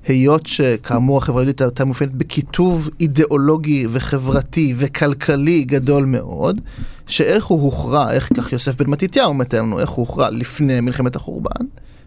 היות 0.06 0.46
שכאמור 0.46 1.18
החברה 1.18 1.40
היהודית 1.40 1.60
הייתה 1.60 1.84
מופעלת 1.84 2.12
בקיטוב 2.14 2.90
אידיאולוגי 3.00 3.86
וחברתי 3.90 4.74
וכלכלי 4.76 5.64
גדול 5.64 6.04
מאוד, 6.04 6.60
שאיך 7.06 7.44
הוא 7.44 7.62
הוכרע, 7.62 8.12
איך 8.12 8.28
כך 8.36 8.52
יוסף 8.52 8.76
בן 8.76 8.90
מתתיהו 8.90 9.34
מתאר 9.34 9.62
לנו, 9.62 9.80
איך 9.80 9.90
הוא 9.90 10.06
הוכרע 10.06 10.30
לפני 10.30 10.80
מלחמת 10.80 11.16
החורבן? 11.16 11.64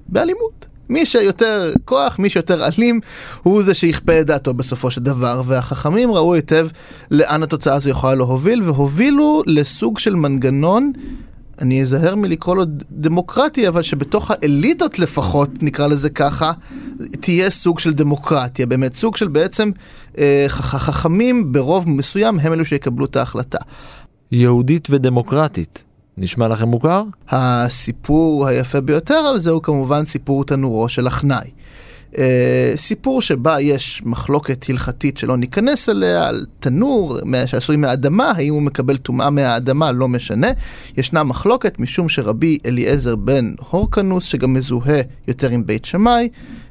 באלימות. 0.10 0.66
מי 0.90 1.06
שיותר 1.06 1.74
כוח, 1.86 2.20
מי 2.20 2.30
שיותר 2.30 2.68
אלים, 2.68 3.00
הוא 3.44 3.64
זה 3.64 3.74
שיכפה 3.74 4.20
את 4.20 4.26
דעתו 4.26 4.54
בסופו 4.54 4.92
של 4.92 5.02
דבר, 5.02 5.42
והחכמים 5.46 6.12
ראו 6.12 6.34
היטב 6.34 6.68
לאן 7.12 7.44
התוצאה 7.44 7.74
הזו 7.74 7.90
יכולה 7.90 8.16
להוביל, 8.16 8.62
והובילו 8.62 9.44
לסוג 9.46 10.00
של 10.00 10.16
מנגנון, 10.16 10.92
אני 11.62 11.82
אזהר 11.82 12.16
מלקרוא 12.16 12.56
לו 12.56 12.64
דמוקרטי, 12.92 13.68
אבל 13.68 13.82
שבתוך 13.82 14.32
האליטות 14.32 15.00
לפחות, 15.00 15.50
נקרא 15.64 15.88
לזה 15.88 16.10
ככה, 16.10 16.52
תהיה 17.20 17.50
סוג 17.50 17.80
של 17.80 17.94
דמוקרטיה, 17.94 18.66
באמת 18.66 18.96
סוג 18.96 19.18
של 19.18 19.28
בעצם 19.28 19.72
אה, 20.18 20.46
חכמים 20.48 21.52
ברוב 21.52 21.90
מסוים 21.90 22.40
הם 22.40 22.54
אלו 22.54 22.66
שיקבלו 22.66 23.06
את 23.06 23.16
ההחלטה. 23.16 23.58
יהודית 24.32 24.88
ודמוקרטית. 24.92 25.84
נשמע 26.18 26.48
לכם 26.48 26.68
מוכר? 26.68 27.04
הסיפור 27.30 28.48
היפה 28.48 28.82
ביותר 28.82 29.14
על 29.14 29.40
זה 29.40 29.50
הוא 29.50 29.62
כמובן 29.64 30.06
סיפור 30.06 30.46
תנורו 30.46 30.90
של 30.90 31.08
אחנאי. 31.08 31.50
Uh, 32.14 32.16
סיפור 32.76 33.22
שבה 33.22 33.62
יש 33.62 34.02
מחלוקת 34.06 34.66
הלכתית 34.70 35.18
שלא 35.18 35.38
ניכנס 35.38 35.90
אליה, 35.90 36.28
על 36.28 36.46
תנור 36.60 37.18
שעשוי 37.46 37.76
מהאדמה, 37.76 38.32
האם 38.36 38.54
הוא 38.54 38.62
מקבל 38.62 38.98
טומאה 38.98 39.30
מהאדמה, 39.30 39.92
לא 39.92 40.08
משנה. 40.08 40.48
ישנה 40.98 41.24
מחלוקת 41.24 41.80
משום 41.80 42.10
שרבי 42.10 42.58
אליעזר 42.66 43.16
בן 43.16 43.54
הורקנוס, 43.70 44.26
שגם 44.26 44.54
מזוהה 44.54 45.02
יותר 45.28 45.50
עם 45.50 45.66
בית 45.66 45.86
שמאי, 45.86 46.30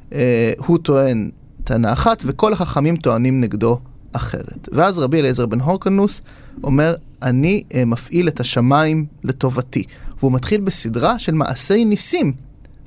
uh, 0.09 0.13
הוא 0.57 0.77
טוען 0.77 1.29
טענה 1.63 1.93
אחת, 1.93 2.23
וכל 2.25 2.53
החכמים 2.53 2.95
טוענים 2.95 3.41
נגדו 3.41 3.79
אחרת. 4.11 4.69
ואז 4.71 4.99
רבי 4.99 5.19
אליעזר 5.19 5.45
בן 5.45 5.59
הורקנוס 5.59 6.21
אומר, 6.63 6.95
אני 7.21 7.63
uh, 7.69 7.75
מפעיל 7.85 8.27
את 8.27 8.39
השמיים 8.39 9.05
לטובתי. 9.23 9.83
והוא 10.19 10.31
מתחיל 10.31 10.61
בסדרה 10.61 11.19
של 11.19 11.33
מעשי 11.33 11.85
ניסים, 11.85 12.33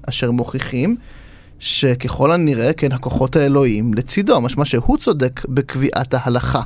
אשר 0.09 0.31
מוכיחים 0.31 0.97
שככל 1.59 2.33
הנראה, 2.33 2.73
כן, 2.73 2.93
הכוחות 2.93 3.37
האלוהים 3.37 3.95
לצידו, 3.95 4.41
משמע 4.41 4.65
שהוא 4.65 4.97
צודק 4.97 5.45
בקביעת 5.49 6.15
ההלכה. 6.15 6.63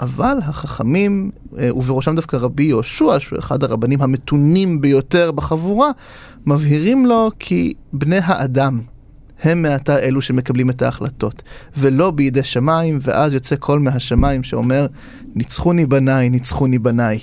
אבל 0.00 0.36
החכמים, 0.42 1.30
אה, 1.58 1.76
ובראשם 1.76 2.16
דווקא 2.16 2.36
רבי 2.36 2.62
יהושע, 2.62 3.20
שהוא 3.20 3.38
אחד 3.38 3.64
הרבנים 3.64 4.02
המתונים 4.02 4.80
ביותר 4.80 5.32
בחבורה, 5.32 5.90
מבהירים 6.46 7.06
לו 7.06 7.30
כי 7.38 7.72
בני 7.92 8.18
האדם 8.22 8.80
הם 9.42 9.62
מעתה 9.62 9.98
אלו 9.98 10.20
שמקבלים 10.20 10.70
את 10.70 10.82
ההחלטות, 10.82 11.42
ולא 11.76 12.10
בידי 12.10 12.44
שמיים, 12.44 12.98
ואז 13.02 13.34
יוצא 13.34 13.56
קול 13.56 13.80
מהשמיים 13.80 14.42
שאומר, 14.42 14.86
ניצחוני 15.34 15.86
בניי, 15.86 16.30
ניצחוני 16.30 16.78
בניי. 16.78 17.18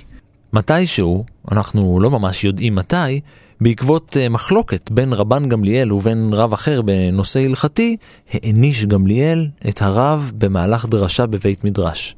מתישהו, 0.53 1.25
אנחנו 1.51 1.99
לא 1.99 2.11
ממש 2.11 2.43
יודעים 2.43 2.75
מתי, 2.75 3.19
בעקבות 3.61 4.17
uh, 4.17 4.29
מחלוקת 4.29 4.91
בין 4.91 5.13
רבן 5.13 5.49
גמליאל 5.49 5.93
ובין 5.93 6.29
רב 6.33 6.53
אחר 6.53 6.81
בנושא 6.81 7.39
הלכתי, 7.39 7.97
העניש 8.33 8.85
גמליאל 8.85 9.47
את 9.69 9.81
הרב 9.81 10.31
במהלך 10.37 10.85
דרשה 10.85 11.25
בבית 11.25 11.63
מדרש. 11.63 12.15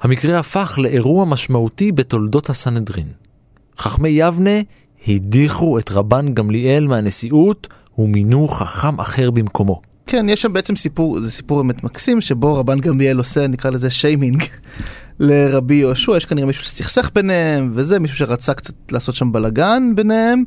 המקרה 0.00 0.38
הפך 0.38 0.78
לאירוע 0.82 1.24
משמעותי 1.24 1.92
בתולדות 1.92 2.50
הסנהדרין. 2.50 3.06
חכמי 3.78 4.08
יבנה 4.08 4.60
הדיחו 5.08 5.78
את 5.78 5.90
רבן 5.90 6.34
גמליאל 6.34 6.86
מהנשיאות 6.86 7.68
ומינו 7.98 8.48
חכם 8.48 9.00
אחר 9.00 9.30
במקומו. 9.30 9.80
כן, 10.06 10.26
יש 10.28 10.42
שם 10.42 10.52
בעצם 10.52 10.76
סיפור, 10.76 11.20
זה 11.20 11.30
סיפור 11.30 11.62
באמת 11.62 11.84
מקסים, 11.84 12.20
שבו 12.20 12.54
רבן 12.54 12.80
גמליאל 12.80 13.16
עושה, 13.16 13.46
נקרא 13.46 13.70
לזה 13.70 13.90
שיימינג 13.90 14.42
לרבי 15.20 15.74
יהושע, 15.74 16.16
יש 16.16 16.24
כנראה 16.24 16.46
מישהו 16.46 16.64
שסכסך 16.64 17.10
ביניהם, 17.14 17.70
וזה 17.72 17.98
מישהו 17.98 18.16
שרצה 18.16 18.54
קצת 18.54 18.74
לעשות 18.92 19.14
שם 19.14 19.32
בלאגן 19.32 19.92
ביניהם, 19.96 20.44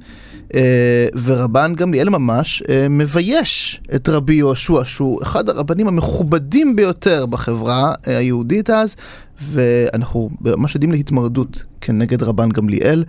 אה, 0.56 1.08
ורבן 1.24 1.74
גמליאל 1.76 2.10
ממש 2.10 2.64
אה, 2.70 2.90
מבייש 2.90 3.82
את 3.96 4.10
רבי 4.10 4.34
יהושע, 4.34 4.86
שהוא 4.86 5.24
אחד 5.24 5.50
הרבנים 5.50 5.88
המכובדים 5.88 6.76
ביותר 6.76 7.26
בחברה 7.26 7.94
אה, 8.08 8.18
היהודית 8.18 8.70
אז, 8.70 8.96
ואנחנו 9.42 10.30
ממש 10.42 10.76
יודעים 10.76 10.92
להתמרדות 10.92 11.64
כנגד 11.82 12.24
רבן 12.24 12.50
גמליאל, 12.50 13.04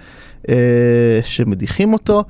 שמדיחים 1.25 1.93
אותו. 1.93 2.25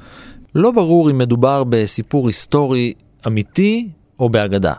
לא 0.55 0.71
ברור 0.71 1.11
אם 1.11 1.19
מדובר 1.19 1.65
בסיפור 1.65 2.27
היסטורי 2.27 2.93
אמיתי 3.27 3.89
או 4.19 4.29
באגדה. 4.29 4.73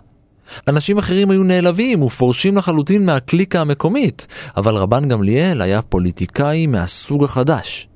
אנשים 0.67 0.97
אחרים 0.97 1.31
היו 1.31 1.43
נעלבים 1.43 2.03
ופורשים 2.03 2.57
לחלוטין 2.57 3.05
מהקליקה 3.05 3.61
המקומית, 3.61 4.27
אבל 4.57 4.75
רבן 4.75 5.07
גמליאל 5.07 5.61
היה 5.61 5.81
פוליטיקאי 5.81 6.67
מהסוג 6.67 7.23
החדש. 7.23 7.87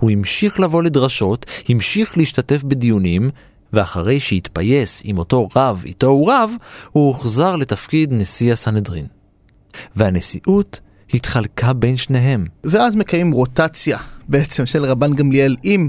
הוא 0.00 0.10
המשיך 0.10 0.60
לבוא 0.60 0.82
לדרשות, 0.82 1.46
המשיך 1.68 2.18
להשתתף 2.18 2.62
בדיונים, 2.62 3.30
ואחרי 3.72 4.20
שהתפייס 4.20 5.02
עם 5.04 5.18
אותו 5.18 5.48
רב 5.56 5.82
איתו 5.86 6.06
הוא 6.06 6.32
רב, 6.32 6.52
הוא 6.92 7.08
הוחזר 7.08 7.56
לתפקיד 7.56 8.12
נשיא 8.12 8.52
הסנהדרין. 8.52 9.06
והנשיאות 9.96 10.80
התחלקה 11.14 11.72
בין 11.72 11.96
שניהם. 11.96 12.46
ואז 12.64 12.96
מקיים 12.96 13.32
רוטציה 13.32 13.98
בעצם 14.28 14.66
של 14.66 14.84
רבן 14.84 15.14
גמליאל 15.14 15.56
עם 15.62 15.88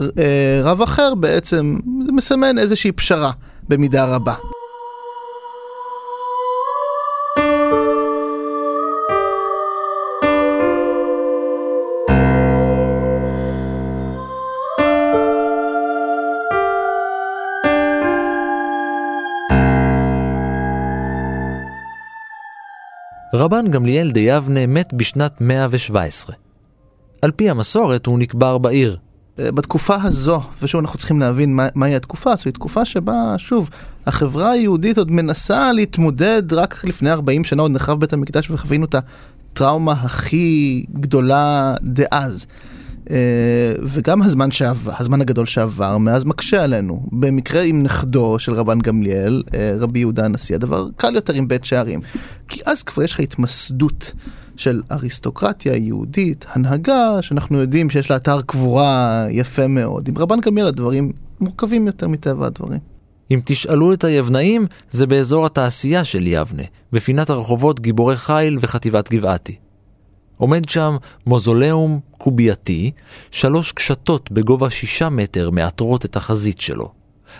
אה, 0.00 0.60
רב 0.62 0.82
אחר 0.82 1.14
בעצם, 1.14 1.78
זה 2.06 2.12
מסמן 2.12 2.58
איזושהי 2.58 2.92
פשרה 2.92 3.30
במידה 3.68 4.04
רבה. 4.04 4.34
רבן 23.38 23.70
גמליאל 23.70 24.10
דיבנה 24.10 24.66
מת 24.66 24.94
בשנת 24.94 25.40
117. 25.40 26.36
על 27.22 27.30
פי 27.30 27.50
המסורת 27.50 28.06
הוא 28.06 28.18
נקבר 28.18 28.58
בעיר. 28.58 28.96
אה, 29.38 29.52
בתקופה 29.52 29.94
הזו, 30.02 30.40
ושוב 30.62 30.80
אנחנו 30.80 30.98
צריכים 30.98 31.20
להבין 31.20 31.56
מה, 31.56 31.66
מהי 31.74 31.94
התקופה, 31.94 32.36
זו 32.36 32.50
תקופה 32.50 32.84
שבה, 32.84 33.34
שוב, 33.38 33.70
החברה 34.06 34.50
היהודית 34.50 34.98
עוד 34.98 35.10
מנסה 35.10 35.72
להתמודד, 35.72 36.52
רק 36.52 36.84
לפני 36.84 37.10
40 37.10 37.44
שנה 37.44 37.62
עוד 37.62 37.70
נחרב 37.70 38.00
בית 38.00 38.12
המקדש 38.12 38.50
וחווינו 38.50 38.84
את 38.84 38.94
הטראומה 38.94 39.92
הכי 39.92 40.84
גדולה 41.00 41.74
דאז. 41.82 42.46
Uh, 43.08 43.10
וגם 43.82 44.22
הזמן, 44.22 44.50
שעבר, 44.50 44.92
הזמן 44.98 45.20
הגדול 45.20 45.46
שעבר 45.46 45.98
מאז 45.98 46.24
מקשה 46.24 46.64
עלינו. 46.64 47.06
במקרה 47.12 47.62
עם 47.62 47.82
נכדו 47.82 48.38
של 48.38 48.52
רבן 48.52 48.78
גמליאל, 48.78 49.42
uh, 49.46 49.52
רבי 49.78 49.98
יהודה 49.98 50.24
הנשיא, 50.24 50.54
הדבר 50.54 50.88
קל 50.96 51.14
יותר 51.14 51.32
עם 51.32 51.48
בית 51.48 51.64
שערים. 51.64 52.00
כי 52.48 52.60
אז 52.66 52.82
כבר 52.82 53.02
יש 53.02 53.12
לך 53.12 53.20
התמסדות 53.20 54.12
של 54.56 54.82
אריסטוקרטיה 54.92 55.76
יהודית, 55.76 56.46
הנהגה, 56.48 57.22
שאנחנו 57.22 57.58
יודעים 57.58 57.90
שיש 57.90 58.10
לה 58.10 58.16
אתר 58.16 58.40
קבורה 58.42 59.26
יפה 59.30 59.66
מאוד. 59.66 60.08
עם 60.08 60.18
רבן 60.18 60.40
גמליאל 60.40 60.66
הדברים 60.66 61.12
מורכבים 61.40 61.86
יותר 61.86 62.08
מטבע 62.08 62.46
הדברים. 62.46 62.80
אם 63.30 63.40
תשאלו 63.44 63.92
את 63.92 64.04
היבנאים, 64.04 64.66
זה 64.90 65.06
באזור 65.06 65.46
התעשייה 65.46 66.04
של 66.04 66.26
יבנה, 66.26 66.62
בפינת 66.92 67.30
הרחובות 67.30 67.80
גיבורי 67.80 68.16
חיל 68.16 68.58
וחטיבת 68.62 69.10
גבעתי. 69.10 69.56
עומד 70.38 70.68
שם 70.68 70.96
מוזולאום 71.26 72.00
קובייתי, 72.18 72.90
שלוש 73.30 73.72
קשתות 73.72 74.32
בגובה 74.32 74.70
שישה 74.70 75.08
מטר 75.08 75.50
מעטרות 75.50 76.04
את 76.04 76.16
החזית 76.16 76.60
שלו. 76.60 76.92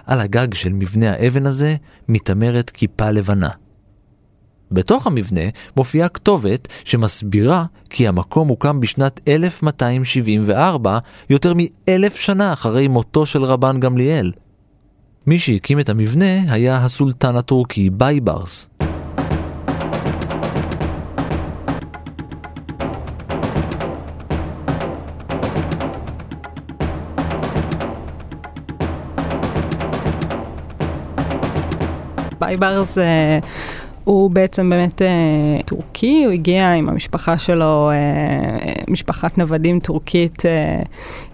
על 0.06 0.20
הגג 0.20 0.54
של 0.54 0.72
מבנה 0.72 1.10
האבן 1.10 1.46
הזה 1.46 1.76
מיתמרת 2.08 2.70
כיפה 2.70 3.10
לבנה. 3.10 3.48
בתוך 4.70 5.06
המבנה 5.06 5.40
מופיעה 5.76 6.08
כתובת 6.08 6.68
שמסבירה 6.84 7.64
כי 7.90 8.08
המקום 8.08 8.48
הוקם 8.48 8.80
בשנת 8.80 9.20
1274, 9.28 10.98
יותר 11.30 11.52
מאלף 11.56 12.16
שנה 12.16 12.52
אחרי 12.52 12.88
מותו 12.88 13.26
של 13.26 13.44
רבן 13.44 13.80
גמליאל. 13.80 14.32
מי 15.26 15.38
שהקים 15.38 15.80
את 15.80 15.88
המבנה 15.88 16.52
היה 16.52 16.84
הסולטן 16.84 17.36
הטורקי 17.36 17.90
בייברס. 17.90 18.68
בייברס 32.56 32.98
הוא 34.08 34.30
בעצם 34.30 34.70
באמת 34.70 35.02
אה, 35.02 35.06
טורקי, 35.64 36.24
הוא 36.24 36.32
הגיע 36.32 36.72
עם 36.72 36.88
המשפחה 36.88 37.38
שלו, 37.38 37.90
אה, 37.90 38.72
משפחת 38.88 39.38
נוודים 39.38 39.80
טורקית, 39.80 40.46
אה, 40.46 40.82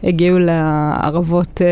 הגיעו 0.04 0.38
לערבות 0.38 1.62
אה, 1.62 1.66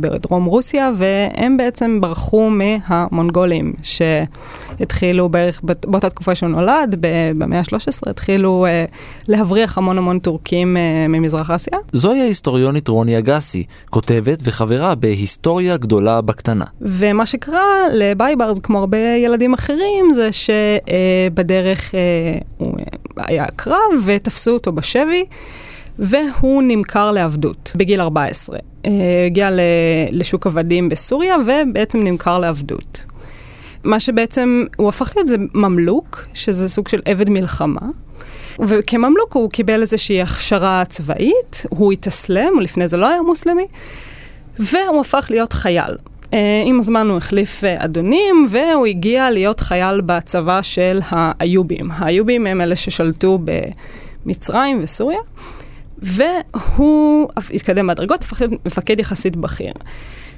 בדרום 0.00 0.44
רוסיה, 0.44 0.90
והם 0.96 1.56
בעצם 1.56 2.00
ברחו 2.00 2.50
מהמונגולים, 2.50 3.72
שהתחילו 3.82 5.28
בערך 5.28 5.60
באותה 5.64 6.10
תקופה 6.10 6.34
שהוא 6.34 6.48
נולד, 6.48 6.96
במאה 7.38 7.58
ה-13, 7.58 8.10
התחילו 8.10 8.66
אה, 8.66 8.84
להבריח 9.28 9.78
המון 9.78 9.98
המון 9.98 10.18
טורקים 10.18 10.76
אה, 10.76 11.08
ממזרח 11.08 11.50
אסיה. 11.50 11.78
זוהי 11.92 12.20
ההיסטוריונית 12.20 12.88
רוני 12.88 13.18
אגסי, 13.18 13.64
כותבת 13.90 14.38
וחברה 14.42 14.94
בהיסטוריה 14.94 15.76
גדולה 15.76 16.20
בקטנה. 16.20 16.64
ומה 16.80 17.26
שקרה 17.26 17.64
לבייברס, 17.94 18.58
כמו 18.58 18.78
הרבה 18.78 18.98
ילדים 18.98 19.54
אחרים, 19.54 20.12
זה 20.14 20.32
שבדרך 20.46 21.94
אה, 21.94 22.00
הוא 22.56 22.74
היה 23.16 23.46
קרב 23.56 24.04
ותפסו 24.04 24.50
אותו 24.50 24.72
בשבי. 24.72 25.24
והוא 25.98 26.62
נמכר 26.62 27.10
לעבדות 27.10 27.72
בגיל 27.76 28.00
14. 28.00 28.58
אה, 28.86 28.90
הגיע 29.26 29.50
לשוק 30.10 30.46
עבדים 30.46 30.88
בסוריה 30.88 31.36
ובעצם 31.46 32.04
נמכר 32.04 32.38
לעבדות. 32.38 33.06
מה 33.84 34.00
שבעצם, 34.00 34.64
הוא 34.76 34.88
הפך 34.88 35.12
להיות 35.16 35.28
זה 35.28 35.36
ממלוק, 35.54 36.26
שזה 36.34 36.68
סוג 36.68 36.88
של 36.88 37.00
עבד 37.04 37.30
מלחמה. 37.30 37.80
וכממלוק 38.58 39.32
הוא 39.36 39.50
קיבל 39.50 39.80
איזושהי 39.80 40.22
הכשרה 40.22 40.82
צבאית, 40.88 41.66
הוא 41.68 41.92
התאסלם, 41.92 42.60
לפני 42.60 42.88
זה 42.88 42.96
לא 42.96 43.08
היה 43.08 43.22
מוסלמי, 43.22 43.66
והוא 44.58 45.00
הפך 45.00 45.26
להיות 45.30 45.52
חייל. 45.52 45.96
Uh, 46.30 46.34
עם 46.64 46.78
הזמן 46.78 47.08
הוא 47.08 47.16
החליף 47.16 47.64
uh, 47.64 47.84
אדונים, 47.84 48.46
והוא 48.48 48.86
הגיע 48.86 49.30
להיות 49.30 49.60
חייל 49.60 50.00
בצבא 50.00 50.62
של 50.62 51.00
האיובים. 51.08 51.90
האיובים 51.90 52.46
הם 52.46 52.60
אלה 52.60 52.76
ששלטו 52.76 53.38
במצרים 54.24 54.80
וסוריה, 54.82 55.18
והוא 55.98 57.28
התקדם 57.54 57.90
להיות 57.98 58.24
מפקד 58.66 59.00
יחסית 59.00 59.36
בכיר. 59.36 59.72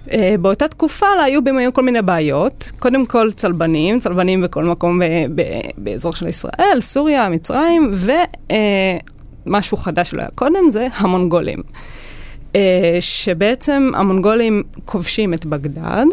Uh, 0.06 0.10
באותה 0.40 0.68
תקופה 0.68 1.06
לאיובים 1.22 1.56
היו 1.56 1.72
כל 1.72 1.82
מיני 1.82 2.02
בעיות. 2.02 2.70
קודם 2.78 3.06
כל 3.06 3.32
צלבנים, 3.32 4.00
צלבנים 4.00 4.42
בכל 4.42 4.64
מקום 4.64 4.98
ב- 4.98 5.04
ב- 5.34 5.60
באזור 5.78 6.12
של 6.12 6.26
ישראל, 6.26 6.80
סוריה, 6.80 7.28
מצרים, 7.28 7.90
ומשהו 9.46 9.76
חדש 9.76 10.10
שלא 10.10 10.20
היה 10.20 10.30
קודם 10.34 10.70
זה 10.70 10.88
המונגולים. 10.96 11.62
אה, 12.56 12.96
שבעצם 13.00 13.90
המונגולים 13.94 14.62
כובשים 14.84 15.34
את 15.34 15.46
בגדד, 15.46 16.04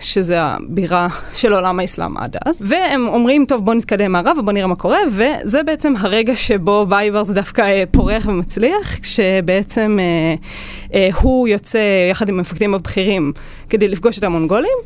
שזה 0.00 0.42
הבירה 0.42 1.08
של 1.34 1.52
עולם 1.52 1.80
האסלאם 1.80 2.16
עד 2.16 2.36
אז, 2.46 2.62
והם 2.64 3.08
אומרים, 3.08 3.44
טוב, 3.48 3.64
בוא 3.64 3.74
נתקדם 3.74 4.12
מערב 4.12 4.38
ובוא 4.38 4.52
נראה 4.52 4.66
מה 4.66 4.76
קורה, 4.76 4.98
וזה 5.10 5.62
בעצם 5.62 5.94
הרגע 5.98 6.36
שבו 6.36 6.86
בייברס 6.86 7.30
דווקא 7.30 7.62
אה, 7.62 7.84
פורח 7.90 8.26
ומצליח, 8.26 8.98
כשבעצם 9.02 9.98
אה, 10.00 10.34
אה, 10.94 11.08
הוא 11.20 11.48
יוצא 11.48 12.08
יחד 12.10 12.28
עם 12.28 12.38
המפקדים 12.38 12.74
הבכירים 12.74 13.32
כדי 13.68 13.88
לפגוש 13.88 14.18
את 14.18 14.24
המונגולים. 14.24 14.76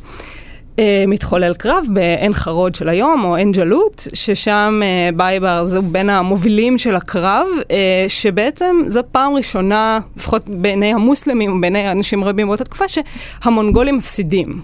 אה, 0.79 1.03
מתחולל 1.07 1.53
קרב 1.53 1.85
בעין 1.93 2.33
חרוד 2.33 2.75
של 2.75 2.89
היום, 2.89 3.23
או 3.23 3.35
עין 3.35 3.51
ג'לוט, 3.51 4.01
ששם 4.13 4.81
אה, 4.83 5.09
בייברס 5.15 5.65
זה 5.65 5.81
בין 5.81 6.09
המובילים 6.09 6.77
של 6.77 6.95
הקרב, 6.95 7.47
אה, 7.71 8.05
שבעצם 8.07 8.75
זו 8.87 9.01
פעם 9.11 9.33
ראשונה, 9.33 9.99
לפחות 10.17 10.49
בעיני 10.49 10.93
המוסלמים 10.93 11.57
ובעיני 11.57 11.91
אנשים 11.91 12.23
רבים 12.23 12.47
באותה 12.47 12.63
תקופה, 12.63 12.85
שהמונגולים 12.87 13.95
מפסידים. 13.95 14.61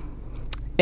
אה, 0.77 0.79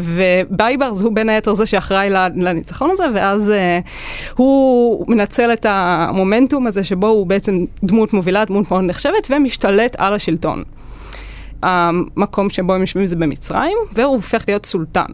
ובייברס 0.00 1.02
הוא 1.02 1.12
בין 1.12 1.28
היתר 1.28 1.54
זה 1.54 1.66
שאחראי 1.66 2.10
לניצחון 2.36 2.90
הזה, 2.92 3.04
ואז 3.14 3.52
אה, 3.52 4.34
הוא 4.36 5.04
מנצל 5.08 5.52
את 5.52 5.66
המומנטום 5.68 6.66
הזה 6.66 6.84
שבו 6.84 7.06
הוא 7.06 7.26
בעצם 7.26 7.64
דמות 7.84 8.12
מובילה, 8.12 8.44
דמות 8.44 8.70
מאוד 8.70 8.84
נחשבת, 8.84 9.30
ומשתלט 9.30 9.96
על 9.98 10.14
השלטון. 10.14 10.62
המקום 11.62 12.50
שבו 12.50 12.74
הם 12.74 12.80
יושבים 12.80 13.06
זה 13.06 13.16
במצרים, 13.16 13.78
והוא 13.96 14.14
הופך 14.14 14.44
להיות 14.48 14.66
סולטן. 14.66 15.06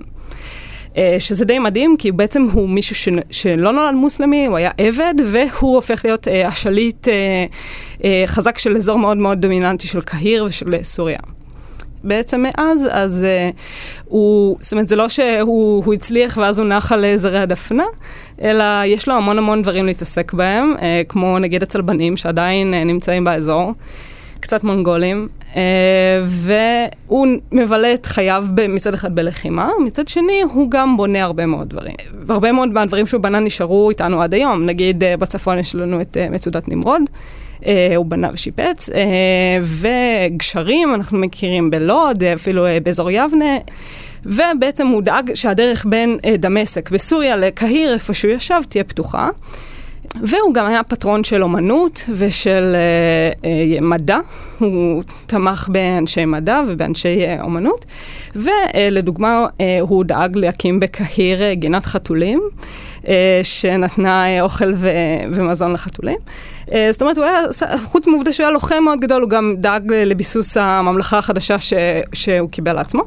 אה, 0.97 1.17
שזה 1.19 1.45
די 1.45 1.59
מדהים, 1.59 1.97
כי 1.99 2.13
בעצם 2.13 2.47
הוא 2.53 2.69
מישהו 2.69 2.95
ש... 2.95 3.09
שלא 3.31 3.73
נולד 3.73 3.95
מוסלמי, 3.95 4.47
הוא 4.47 4.57
היה 4.57 4.71
עבד, 4.79 5.15
והוא 5.27 5.75
הופך 5.75 6.05
להיות 6.05 6.29
אה, 6.29 6.31
השליט 6.47 7.09
אה, 7.09 7.11
אה, 7.99 8.03
חזק 8.27 8.59
של 8.59 8.77
אזור 8.77 8.99
מאוד 8.99 9.17
מאוד 9.17 9.41
דומיננטי 9.41 9.87
של 9.87 10.01
קהיר 10.01 10.45
ושל 10.45 10.75
סוריה. 10.83 11.19
בעצם 12.05 12.43
מאז, 12.43 12.87
אז 12.91 13.25
uh, 13.53 13.57
הוא, 14.05 14.57
זאת 14.61 14.73
אומרת, 14.73 14.89
זה 14.89 14.97
לא 14.97 15.09
שהוא 15.09 15.95
הצליח 15.95 16.39
ואז 16.41 16.59
הוא 16.59 16.69
נח 16.69 16.93
על 16.93 17.05
זרי 17.17 17.39
הדפנה, 17.39 17.85
אלא 18.43 18.65
יש 18.85 19.09
לו 19.09 19.15
המון 19.15 19.39
המון 19.39 19.63
דברים 19.63 19.87
להתעסק 19.87 20.33
בהם, 20.33 20.75
uh, 20.77 20.81
כמו 21.09 21.39
נגיד 21.39 21.63
הצלבנים 21.63 22.17
שעדיין 22.17 22.75
uh, 22.75 22.85
נמצאים 22.85 23.25
באזור. 23.25 23.73
קצת 24.41 24.65
מונגולים, 24.65 25.29
אה, 25.57 25.63
והוא 26.25 27.27
מבלה 27.53 27.95
את 27.95 28.07
חייו 28.07 28.45
מצד 28.69 28.95
אחד 28.95 29.15
בלחימה, 29.15 29.71
מצד 29.85 30.09
שני 30.09 30.43
הוא 30.53 30.71
גם 30.71 30.97
בונה 30.97 31.23
הרבה 31.23 31.47
מאוד 31.47 31.69
דברים. 31.69 31.95
והרבה 32.27 32.53
מאוד 32.53 32.69
מהדברים 32.69 33.07
שהוא 33.07 33.21
בנה 33.21 33.41
נשארו 33.41 33.91
איתנו 33.91 34.23
עד 34.23 34.35
היום, 34.35 34.67
נגיד 34.67 35.05
אה, 35.05 35.17
בצפון 35.17 35.59
יש 35.59 35.75
לנו 35.75 36.01
את 36.01 36.17
אה, 36.17 36.29
מצודת 36.31 36.69
נמרוד. 36.69 37.03
הוא 37.97 38.07
בנה 38.07 38.31
ושיפץ, 38.33 38.91
וגשרים 39.63 40.95
אנחנו 40.95 41.19
מכירים 41.19 41.71
בלוד, 41.71 42.25
אפילו 42.25 42.67
באזור 42.83 43.11
יבנה. 43.11 43.57
ובעצם 44.25 44.87
הוא 44.87 45.03
דאג 45.03 45.35
שהדרך 45.35 45.87
בין 45.89 46.19
דמשק 46.39 46.91
בסוריה 46.91 47.37
לקהיר, 47.37 47.93
איפה 47.93 48.15
שהוא 48.15 48.33
ישב, 48.33 48.61
תהיה 48.69 48.85
פתוחה. 48.85 49.29
והוא 50.23 50.55
גם 50.55 50.67
היה 50.67 50.83
פטרון 50.83 51.25
של 51.25 51.43
אומנות 51.43 52.05
ושל 52.17 52.77
אה, 52.77 53.49
אה, 53.49 53.81
מדע, 53.81 54.19
הוא 54.59 55.03
תמך 55.27 55.69
באנשי 55.73 56.25
מדע 56.25 56.61
ובאנשי 56.69 57.25
אה, 57.25 57.43
אומנות, 57.43 57.85
ולדוגמה 58.37 59.47
אה, 59.61 59.79
הוא 59.81 60.05
דאג 60.05 60.37
להקים 60.37 60.81
בקהיר 60.81 61.43
אה, 61.43 61.55
גינת 61.55 61.87
חתולים, 61.87 62.43
אה, 63.09 63.41
שנתנה 63.43 64.27
אה, 64.27 64.43
אוכל 64.43 64.73
ו- 64.75 64.89
ומזון 65.33 65.73
לחתולים. 65.73 66.19
אה, 66.73 66.89
זאת 66.93 67.03
אומרת, 67.03 67.19
הוא 67.19 67.25
היה, 67.25 67.41
חוץ 67.85 68.07
מעובדה 68.07 68.33
שהוא 68.33 68.45
היה 68.45 68.53
לוחם 68.53 68.83
מאוד 68.85 69.01
גדול, 69.01 69.23
הוא 69.23 69.31
גם 69.31 69.55
דאג 69.59 69.93
לביסוס 69.93 70.57
הממלכה 70.57 71.19
החדשה 71.19 71.59
ש- 71.61 71.73
שהוא 72.13 72.49
קיבל 72.51 72.73
לעצמו, 72.73 73.03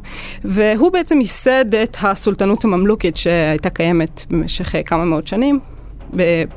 והוא 0.46 0.92
בעצם 0.92 1.20
ייסד 1.20 1.76
את 1.76 1.98
הסולטנות 2.02 2.66
הממלוכית 2.66 3.18
שהייתה 3.18 3.70
קיימת 3.70 4.26
במשך 4.30 4.76
אה, 4.76 4.84
כמה 4.84 5.06
מאות 5.06 5.28
שנים. 5.28 5.60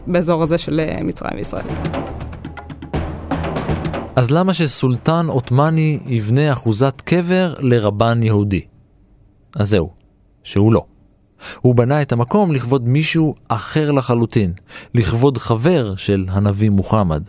באזור 0.07 0.43
הזה 0.43 0.59
של 0.59 0.81
מצרים 1.03 1.37
וישראל. 1.37 1.64
אז 4.17 4.31
למה 4.31 4.55
שסולטן 4.55 5.27
עות'מאני 5.29 5.99
יבנה 6.07 6.53
אחוזת 6.53 7.01
קבר 7.01 7.55
לרבן 7.61 8.23
יהודי? 8.23 8.64
אז 9.57 9.71
זהו, 9.71 9.90
שהוא 10.43 10.73
לא. 10.73 10.85
הוא 11.61 11.75
בנה 11.75 12.03
את 12.03 12.12
המקום 12.12 12.53
לכבוד 12.53 12.88
מישהו 12.88 13.35
אחר 13.49 13.90
לחלוטין, 13.93 14.53
לכבוד 14.95 15.38
חבר 15.38 15.95
של 15.97 16.27
הנביא 16.29 16.71
מוחמד. 16.71 17.23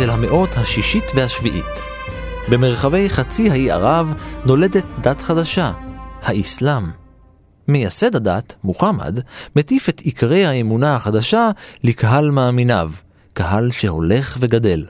אל 0.00 0.10
המאות 0.10 0.56
השישית 0.56 1.04
והשביעית. 1.14 1.80
במרחבי 2.48 3.10
חצי 3.10 3.50
האי 3.50 3.70
ערב 3.70 4.12
נולדת 4.46 4.84
דת 5.00 5.20
חדשה, 5.20 5.72
האסלאם. 6.22 6.82
מייסד 7.68 8.16
הדת, 8.16 8.54
מוחמד, 8.64 9.18
מטיף 9.56 9.88
את 9.88 10.00
עיקרי 10.00 10.46
האמונה 10.46 10.94
החדשה 10.94 11.50
לקהל 11.84 12.30
מאמיניו, 12.30 12.90
קהל 13.32 13.70
שהולך 13.70 14.36
וגדל. 14.40 14.84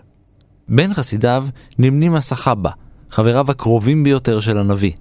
בין 0.68 0.94
חסידיו 0.94 1.46
נמנים 1.78 2.14
הסחאבה, 2.14 2.70
חבריו 3.10 3.50
הקרובים 3.50 4.04
ביותר 4.04 4.40
של 4.40 4.58
הנביא. 4.58 4.92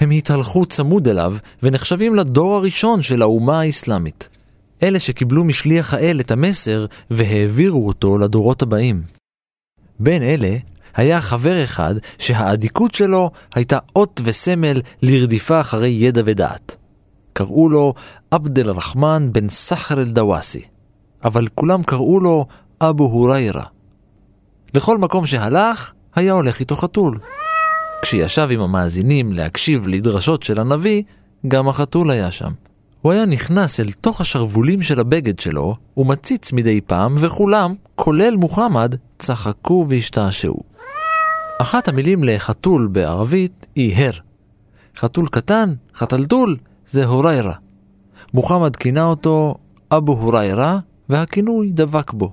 הם 0.00 0.10
התהלכו 0.10 0.66
צמוד 0.66 1.08
אליו 1.08 1.36
ונחשבים 1.62 2.14
לדור 2.14 2.54
הראשון 2.54 3.02
של 3.02 3.22
האומה 3.22 3.60
האסלאמית. 3.60 4.28
אלה 4.82 4.98
שקיבלו 4.98 5.44
משליח 5.44 5.94
האל 5.94 6.20
את 6.20 6.30
המסר 6.30 6.86
והעבירו 7.10 7.86
אותו 7.86 8.18
לדורות 8.18 8.62
הבאים. 8.62 9.19
בין 10.00 10.22
אלה 10.22 10.56
היה 10.94 11.20
חבר 11.20 11.64
אחד 11.64 11.94
שהאדיקות 12.18 12.94
שלו 12.94 13.30
הייתה 13.54 13.78
אות 13.96 14.20
וסמל 14.24 14.80
לרדיפה 15.02 15.60
אחרי 15.60 15.88
ידע 15.88 16.22
ודעת. 16.24 16.76
קראו 17.32 17.68
לו 17.68 17.94
עבד 18.30 18.58
אל-רחמן 18.58 19.28
בן 19.32 19.48
סחר 19.48 20.00
אל-דוואסי, 20.00 20.62
אבל 21.24 21.46
כולם 21.54 21.82
קראו 21.82 22.20
לו 22.20 22.46
אבו 22.80 23.04
הוריירה. 23.04 23.64
לכל 24.74 24.98
מקום 24.98 25.26
שהלך, 25.26 25.92
היה 26.14 26.32
הולך 26.32 26.60
איתו 26.60 26.76
חתול. 26.76 27.18
כשישב 28.02 28.48
עם 28.50 28.60
המאזינים 28.60 29.32
להקשיב 29.32 29.88
לדרשות 29.88 30.42
של 30.42 30.60
הנביא, 30.60 31.02
גם 31.48 31.68
החתול 31.68 32.10
היה 32.10 32.30
שם. 32.30 32.50
הוא 33.02 33.12
היה 33.12 33.26
נכנס 33.26 33.80
אל 33.80 33.92
תוך 33.92 34.20
השרוולים 34.20 34.82
של 34.82 35.00
הבגד 35.00 35.38
שלו, 35.38 35.76
ומציץ 35.96 36.52
מדי 36.52 36.80
פעם, 36.80 37.14
וכולם, 37.20 37.74
כולל 37.94 38.36
מוחמד, 38.36 38.94
צחקו 39.18 39.86
והשתעשעו. 39.88 40.60
אחת 41.60 41.88
המילים 41.88 42.24
לחתול 42.24 42.86
בערבית 42.92 43.66
היא 43.74 43.96
הר. 43.96 44.12
חתול 44.96 45.28
קטן, 45.28 45.74
חתלתול, 45.94 46.56
זה 46.86 47.06
הוריירה. 47.06 47.54
מוחמד 48.34 48.76
כינה 48.76 49.04
אותו 49.04 49.54
אבו 49.92 50.12
הוריירה, 50.12 50.78
והכינוי 51.08 51.70
דבק 51.72 52.12
בו. 52.12 52.32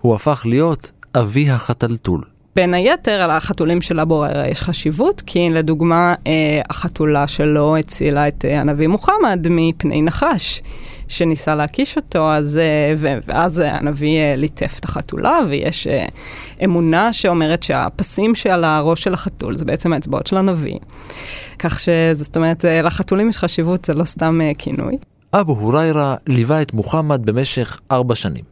הוא 0.00 0.14
הפך 0.14 0.42
להיות 0.46 0.92
אבי 1.14 1.50
החתלתול. 1.50 2.22
בין 2.56 2.74
היתר, 2.74 3.20
על 3.22 3.30
החתולים 3.30 3.80
של 3.80 4.00
הוריירה 4.00 4.48
יש 4.48 4.62
חשיבות, 4.62 5.22
כי 5.26 5.50
לדוגמה, 5.50 6.14
אה, 6.26 6.60
החתולה 6.70 7.28
שלו 7.28 7.76
הצילה 7.76 8.28
את 8.28 8.44
אה, 8.44 8.60
הנביא 8.60 8.88
מוחמד 8.88 9.46
מפני 9.50 10.02
נחש. 10.02 10.62
שניסה 11.08 11.54
להקיש 11.54 11.96
אותו, 11.96 12.32
אז, 12.32 12.58
אה, 12.58 13.18
ואז 13.26 13.62
הנביא 13.64 14.20
ליטף 14.36 14.76
את 14.80 14.84
החתולה, 14.84 15.38
ויש 15.48 15.86
אמונה 16.64 17.12
שאומרת 17.12 17.62
שהפסים 17.62 18.34
שעל 18.34 18.64
הראש 18.64 19.02
של 19.02 19.14
החתול 19.14 19.56
זה 19.56 19.64
בעצם 19.64 19.92
האצבעות 19.92 20.26
של 20.26 20.36
הנביא. 20.36 20.78
כך 21.58 21.80
שזאת 21.80 22.36
אומרת, 22.36 22.64
לחתולים 22.84 23.28
יש 23.28 23.38
חשיבות, 23.38 23.84
זה 23.84 23.94
לא 23.94 24.04
סתם 24.04 24.40
כינוי. 24.58 24.96
אבו 25.32 25.52
הוריירה 25.52 26.16
ליווה 26.26 26.62
את 26.62 26.74
מוחמד 26.74 27.26
במשך 27.26 27.80
ארבע 27.90 28.14
שנים. 28.14 28.51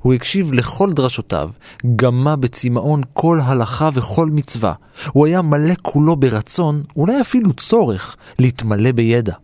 הוא 0.00 0.14
הקשיב 0.14 0.52
לכל 0.52 0.92
דרשותיו, 0.92 1.50
גמה 1.96 2.36
בצמאון 2.36 3.00
כל 3.12 3.40
הלכה 3.42 3.90
וכל 3.94 4.26
מצווה. 4.26 4.72
הוא 5.12 5.26
היה 5.26 5.42
מלא 5.42 5.74
כולו 5.82 6.16
ברצון, 6.16 6.82
אולי 6.96 7.20
אפילו 7.20 7.52
צורך, 7.52 8.16
להתמלא 8.38 8.92
בידע. 8.92 9.34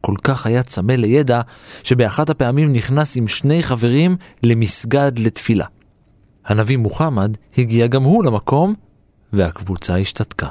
כל 0.00 0.14
כך 0.24 0.46
היה 0.46 0.62
צמא 0.62 0.92
לידע, 0.92 1.40
שבאחת 1.82 2.30
הפעמים 2.30 2.72
נכנס 2.72 3.16
עם 3.16 3.28
שני 3.28 3.62
חברים 3.62 4.16
למסגד 4.42 5.12
לתפילה. 5.18 5.66
הנביא 6.46 6.76
מוחמד 6.76 7.36
הגיע 7.58 7.86
גם 7.86 8.02
הוא 8.02 8.24
למקום, 8.24 8.74
והקבוצה 9.32 9.98
השתתקה. 9.98 10.48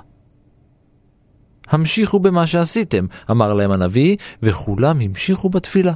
המשיכו 1.70 2.20
במה 2.20 2.48
שעשיתם, 2.48 3.06
אמר 3.32 3.54
להם 3.54 3.72
הנביא, 3.72 4.16
וכולם 4.44 5.00
המשיכו 5.02 5.50
בתפילה. 5.50 5.94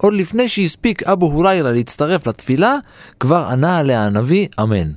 עוד 0.00 0.12
לפני 0.12 0.48
שהספיק 0.48 1.02
אבו 1.02 1.26
הוריירה 1.26 1.72
להצטרף 1.72 2.26
לתפילה, 2.26 2.76
כבר 3.20 3.48
ענה 3.50 3.78
עליה 3.78 4.06
הנביא 4.06 4.48
אמן. 4.62 4.92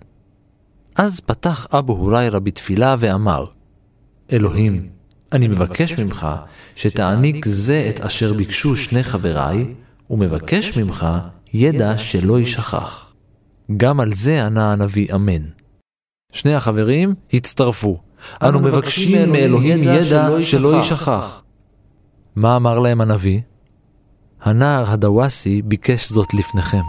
אז 0.96 1.20
פתח 1.20 1.68
אבו 1.74 1.94
הוריירה 1.94 2.39
בתפילה 2.39 2.96
ואמר, 3.00 3.46
אלוהים, 4.32 4.89
אני 5.32 5.48
מבקש 5.48 6.00
ממך 6.00 6.28
שתעניק 6.76 7.46
זה 7.46 7.86
את 7.89 8.00
אשר 8.00 8.34
ביקשו 8.34 8.76
שני 8.76 9.04
חבריי, 9.04 9.74
ומבקש 10.10 10.78
ממך 10.78 11.06
ידע 11.54 11.98
שלא 11.98 12.39
יישכח. 12.39 13.13
גם 13.78 14.00
על 14.00 14.13
זה 14.13 14.46
ענה 14.46 14.72
הנביא 14.72 15.16
אמן. 15.16 15.44
שני 16.32 16.56
החברים 16.56 17.16
הצטרפו. 17.34 18.00
אנו 18.44 18.60
מבקשים 18.60 19.32
מאלוהים 19.32 19.84
ידע 19.84 20.30
שלא 20.42 20.76
יישכח. 20.76 21.44
מה 22.36 22.56
אמר 22.56 22.80
להם 22.80 23.02
הנביא? 23.02 23.42
הנער 24.43 24.91
הדוואסי 24.91 25.62
ביקש 25.62 26.10
זאת 26.10 26.34
לפניכם. 26.34 26.82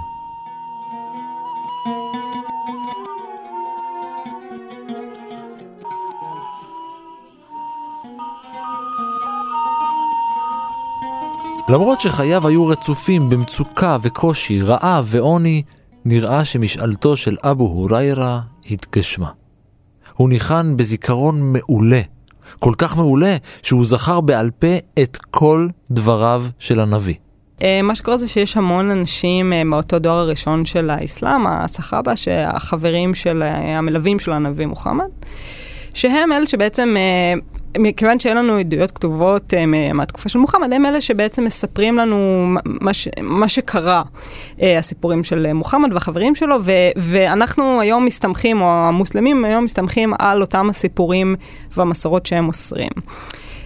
למרות 11.68 12.00
שחייו 12.00 12.46
היו 12.46 12.66
רצופים 12.66 13.30
במצוקה 13.30 13.96
וקושי, 14.02 14.60
רעב 14.60 15.06
ועוני, 15.08 15.62
נראה 16.04 16.44
שמשאלתו 16.44 17.16
של 17.16 17.36
אבו 17.42 17.64
הוריירה 17.64 18.40
התגשמה. 18.70 19.30
הוא 20.14 20.28
ניחן 20.28 20.76
בזיכרון 20.76 21.52
מעולה, 21.52 22.00
כל 22.58 22.72
כך 22.78 22.96
מעולה 22.96 23.36
שהוא 23.62 23.84
זכר 23.84 24.20
בעל 24.20 24.50
פה 24.50 24.76
את 25.02 25.18
כל 25.30 25.68
דבריו 25.90 26.44
של 26.58 26.80
הנביא. 26.80 27.23
אה, 27.62 27.82
מה 27.82 27.94
שקורה 27.94 28.18
זה 28.18 28.28
שיש 28.28 28.56
המון 28.56 28.90
אנשים 28.90 29.52
אה, 29.52 29.64
מאותו 29.64 29.98
דור 29.98 30.12
הראשון 30.12 30.64
של 30.64 30.90
האסלאם, 30.90 31.46
הסחאבה, 31.46 32.16
שהחברים 32.16 33.14
של 33.14 33.42
אה, 33.42 33.78
המלווים 33.78 34.18
של 34.18 34.32
הנביא 34.32 34.66
מוחמד, 34.66 35.06
שהם 35.94 36.32
אלה 36.32 36.46
שבעצם 36.46 36.96
מכיוון 37.78 38.18
שאין 38.18 38.36
לנו 38.36 38.56
עדויות 38.56 38.90
כתובות 38.90 39.54
מהתקופה 39.94 40.28
של 40.28 40.38
מוחמד, 40.38 40.72
הם 40.72 40.86
אלה 40.86 41.00
שבעצם 41.00 41.44
מספרים 41.44 41.96
לנו 41.96 42.46
מה, 42.64 42.94
ש, 42.94 43.08
מה 43.22 43.48
שקרה, 43.48 44.02
הסיפורים 44.78 45.24
של 45.24 45.52
מוחמד 45.52 45.92
והחברים 45.92 46.34
שלו, 46.34 46.56
ו, 46.62 46.72
ואנחנו 46.96 47.80
היום 47.80 48.04
מסתמכים, 48.04 48.62
או 48.62 48.66
המוסלמים 48.66 49.44
היום 49.44 49.64
מסתמכים 49.64 50.14
על 50.18 50.40
אותם 50.40 50.70
הסיפורים 50.70 51.36
והמסורות 51.76 52.26
שהם 52.26 52.44
מוסרים. 52.44 52.90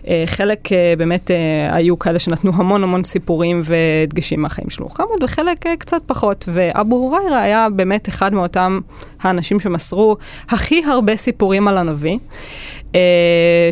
אה, 0.09 0.23
חלק 0.27 0.73
אה, 0.73 0.95
באמת 0.99 1.31
אה, 1.31 1.75
היו 1.77 1.99
כאלה 1.99 2.19
שנתנו 2.19 2.53
המון 2.55 2.83
המון 2.83 3.05
סיפורים 3.05 3.61
ודגשים 3.65 4.43
מהחיים 4.43 4.71
של 4.71 4.83
מוחמד, 4.83 5.23
וחלק 5.23 5.67
קצת 5.79 6.03
פחות. 6.07 6.45
ואבו 6.49 6.97
הוריירה 6.97 7.43
היה 7.43 7.69
באמת 7.77 8.09
אחד 8.09 8.35
מאותם 8.35 8.81
האנשים 9.21 9.61
שמסרו 9.61 10.17
הכי 10.49 10.85
הרבה 10.85 11.17
סיפורים 11.17 11.69
על 11.69 11.79
הנביא. 11.79 12.19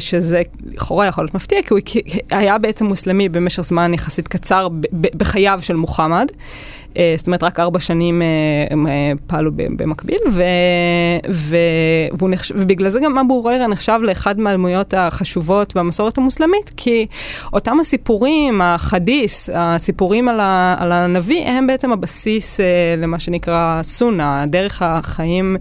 שזה 0.00 0.42
לכאורה 0.66 1.06
יכול 1.06 1.24
להיות 1.24 1.34
מפתיע, 1.34 1.58
כי 1.62 1.74
הוא 1.74 1.80
היה 2.30 2.58
בעצם 2.58 2.86
מוסלמי 2.86 3.28
במשך 3.28 3.62
זמן 3.62 3.94
יחסית 3.94 4.28
קצר 4.28 4.68
בחייו 4.92 5.58
של 5.62 5.76
מוחמד. 5.76 6.26
אה, 6.96 7.14
זאת 7.16 7.26
אומרת, 7.26 7.42
רק 7.42 7.60
ארבע 7.60 7.80
שנים 7.80 8.22
אה, 8.22 8.26
הם 8.70 8.86
אה, 8.86 9.12
פעלו 9.26 9.50
במקביל, 9.54 10.18
ו, 10.30 10.42
ו, 11.30 11.56
נחש, 12.28 12.52
ובגלל 12.54 12.88
זה 12.88 13.00
גם 13.00 13.18
אבו 13.18 13.34
הוריירה 13.34 13.66
נחשב 13.66 13.98
לאחד 14.02 14.40
מהדמויות 14.40 14.94
החשובות 14.94 15.76
במסורת 15.76 16.18
המוסלמית, 16.18 16.70
כי 16.76 17.06
אותם 17.52 17.80
הסיפורים, 17.80 18.60
החדיס, 18.62 19.50
הסיפורים 19.54 20.28
על, 20.28 20.40
ה, 20.40 20.76
על 20.78 20.92
הנביא, 20.92 21.46
הם 21.48 21.66
בעצם 21.66 21.92
הבסיס 21.92 22.60
למה 22.96 23.18
שנקרא 23.18 23.80
סונה, 23.82 24.44
דרך 24.46 24.82
החיים 24.82 25.56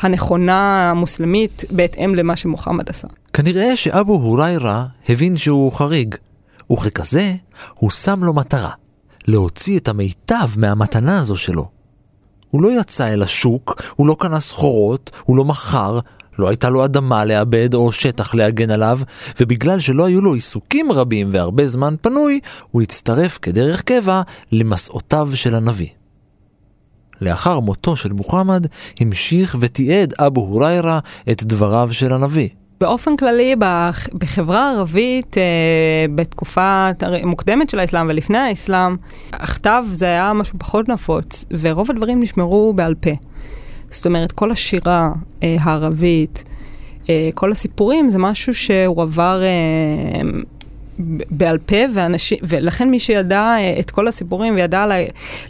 הנכונה 0.00 0.90
המוסלמית, 0.90 1.64
בהתאם 1.70 2.14
למה 2.14 2.36
שמוחמד 2.36 2.88
עשה. 2.88 3.08
כנראה 3.32 3.76
שאבו 3.76 4.12
הוריירה 4.12 4.86
הבין 5.08 5.36
שהוא 5.36 5.72
חריג, 5.72 6.14
וככזה 6.72 7.34
הוא 7.78 7.90
שם 7.90 8.24
לו 8.24 8.32
מטרה, 8.32 8.70
להוציא 9.28 9.78
את 9.78 9.88
המיטב 9.88 10.48
מהמתנה 10.56 11.18
הזו 11.18 11.36
שלו. 11.36 11.68
הוא 12.50 12.62
לא 12.62 12.80
יצא 12.80 13.08
אל 13.08 13.22
השוק, 13.22 13.82
הוא 13.96 14.06
לא 14.06 14.16
קנה 14.18 14.40
סחורות, 14.40 15.10
הוא 15.24 15.36
לא 15.36 15.44
מכר, 15.44 16.00
לא 16.38 16.48
הייתה 16.48 16.70
לו 16.70 16.84
אדמה 16.84 17.24
לאבד 17.24 17.74
או 17.74 17.92
שטח 17.92 18.34
להגן 18.34 18.70
עליו, 18.70 19.00
ובגלל 19.40 19.80
שלא 19.80 20.04
היו 20.04 20.20
לו 20.20 20.34
עיסוקים 20.34 20.92
רבים 20.92 21.28
והרבה 21.32 21.66
זמן 21.66 21.94
פנוי, 22.00 22.40
הוא 22.70 22.82
הצטרף 22.82 23.38
כדרך 23.42 23.82
קבע 23.82 24.22
למסעותיו 24.52 25.28
של 25.34 25.54
הנביא. 25.54 25.88
לאחר 27.20 27.60
מותו 27.60 27.96
של 27.96 28.12
מוחמד, 28.12 28.66
המשיך 29.00 29.56
ותיעד 29.60 30.14
אבו 30.18 30.40
הוריירה 30.40 30.98
את 31.30 31.44
דבריו 31.44 31.88
של 31.92 32.12
הנביא. 32.12 32.48
באופן 32.82 33.16
כללי, 33.16 33.54
בחברה 34.14 34.70
הערבית, 34.70 35.38
אה, 35.38 35.42
בתקופה 36.14 36.88
מוקדמת 37.24 37.70
של 37.70 37.78
האסלאם 37.78 38.06
ולפני 38.08 38.38
האסלאם, 38.38 38.96
הכתב 39.32 39.84
זה 39.92 40.06
היה 40.06 40.32
משהו 40.32 40.58
פחות 40.58 40.88
נפוץ, 40.88 41.44
ורוב 41.60 41.90
הדברים 41.90 42.20
נשמרו 42.20 42.72
בעל 42.76 42.94
פה. 42.94 43.10
זאת 43.90 44.06
אומרת, 44.06 44.32
כל 44.32 44.50
השירה 44.50 45.10
אה, 45.42 45.56
הערבית, 45.60 46.44
אה, 47.10 47.30
כל 47.34 47.52
הסיפורים, 47.52 48.10
זה 48.10 48.18
משהו 48.18 48.54
שהוא 48.54 49.02
עבר 49.02 49.40
בעל 51.30 51.58
פה, 51.58 51.76
ואנשים, 51.94 52.38
ולכן 52.42 52.90
מי 52.90 52.98
שידע 52.98 53.56
את 53.80 53.90
כל 53.90 54.08
הסיפורים 54.08 54.54
וידע 54.54 54.86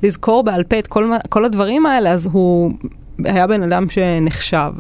לזכור 0.02 0.42
בעל 0.42 0.64
פה 0.64 0.78
את 0.78 0.86
כל, 0.86 1.10
כל 1.28 1.44
הדברים 1.44 1.86
האלה, 1.86 2.10
אז 2.10 2.28
הוא 2.32 2.72
היה 3.24 3.46
בן 3.46 3.62
אדם 3.62 3.90
שנחשב. 3.90 4.72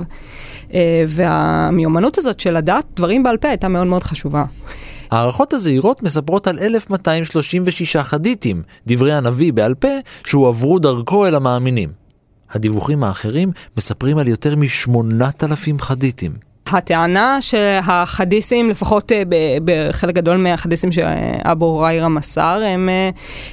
אה, 0.74 1.04
והמיומנות 1.08 2.18
הזאת 2.18 2.40
של 2.40 2.56
לדעת 2.56 2.84
דברים 2.96 3.22
בעל 3.22 3.36
פה 3.36 3.48
הייתה 3.48 3.68
מאוד 3.68 3.86
מאוד 3.86 4.02
חשובה. 4.02 4.44
ההערכות 5.10 5.52
הזהירות 5.52 6.02
מספרות 6.02 6.46
על 6.46 6.58
1236 6.58 7.96
חדיתים, 7.96 8.62
דברי 8.86 9.12
הנביא 9.12 9.52
בעל 9.52 9.74
פה, 9.74 9.88
שהועברו 10.24 10.78
דרכו 10.78 11.26
אל 11.26 11.34
המאמינים. 11.34 11.88
הדיווחים 12.50 13.04
האחרים 13.04 13.52
מספרים 13.76 14.18
על 14.18 14.28
יותר 14.28 14.56
מ-8,000 14.56 15.78
חדיתים. 15.78 16.51
הטענה 16.74 17.38
שהחדיסים, 17.40 18.70
לפחות 18.70 19.12
אה, 19.12 19.22
בחלק 19.64 20.14
גדול 20.14 20.36
מהחדיסים 20.36 20.92
שאבו 20.92 21.66
הוריירה 21.66 22.08
מסר, 22.08 22.62
הם 22.66 22.88
אה, 22.88 23.10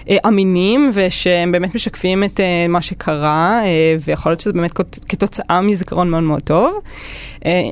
אה, 0.10 0.18
אמינים 0.28 0.90
ושהם 0.94 1.52
באמת 1.52 1.76
משקפים 1.76 2.24
את 2.24 2.40
מה 2.70 2.82
שקרה, 2.82 3.62
ויכול 4.06 4.32
להיות 4.32 4.40
שזה 4.40 4.54
באמת 4.54 4.72
כתוצאה 5.10 5.62
מזיכרון 5.62 6.10
מאוד 6.10 6.24
מאוד 6.24 6.42
טוב. 6.42 6.80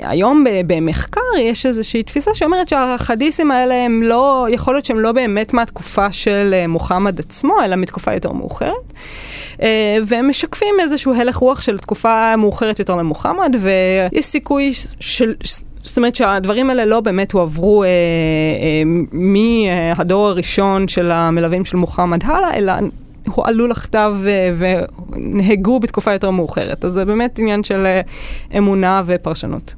היום 0.03 0.45
במחקר 0.67 1.21
יש 1.39 1.65
איזושהי 1.65 2.03
תפיסה 2.03 2.31
שאומרת 2.33 2.69
שהחדיסים 2.69 3.51
האלה 3.51 3.75
הם 3.86 4.03
לא, 4.03 4.47
יכול 4.51 4.73
להיות 4.73 4.86
שהם 4.86 4.99
לא 4.99 5.12
באמת 5.12 5.53
מהתקופה 5.53 6.12
של 6.12 6.53
מוחמד 6.67 7.19
עצמו, 7.19 7.53
אלא 7.63 7.75
מתקופה 7.75 8.13
יותר 8.13 8.31
מאוחרת. 8.31 8.93
והם 10.08 10.30
משקפים 10.30 10.76
איזשהו 10.80 11.13
הלך 11.13 11.36
רוח 11.36 11.62
של 11.62 11.78
תקופה 11.78 12.36
מאוחרת 12.36 12.80
יותר 12.80 12.96
למוחמד, 12.96 13.56
ויש 13.62 14.26
סיכוי 14.26 14.72
של 15.00 15.34
זאת 15.88 15.98
אומרת 15.98 16.15
שהדברים 16.15 16.70
האלה 16.70 16.86
לא 16.86 17.00
באמת 17.00 17.32
הועברו 17.32 17.84
אה, 17.84 17.88
אה, 17.89 18.84
מהדור 19.12 20.28
הראשון 20.28 20.88
של 20.88 21.12
המלווים 21.12 21.65
של 21.65 21.78
מוחמד 21.78 22.24
הלאה, 22.24 22.54
אלא 22.54 22.74
הועלו 23.28 23.67
לכתב 23.67 24.13
אה, 24.28 24.54
ונהגו 24.58 25.80
בתקופה 25.80 26.13
יותר 26.13 26.32
מאוחרת. 26.32 26.86
אז 26.86 26.91
זה 26.91 27.06
באמת 27.06 27.39
עניין 27.39 27.63
של 27.63 27.86
אה, 27.86 28.02
אמונה 28.58 29.02
ופרשנות. 29.06 29.76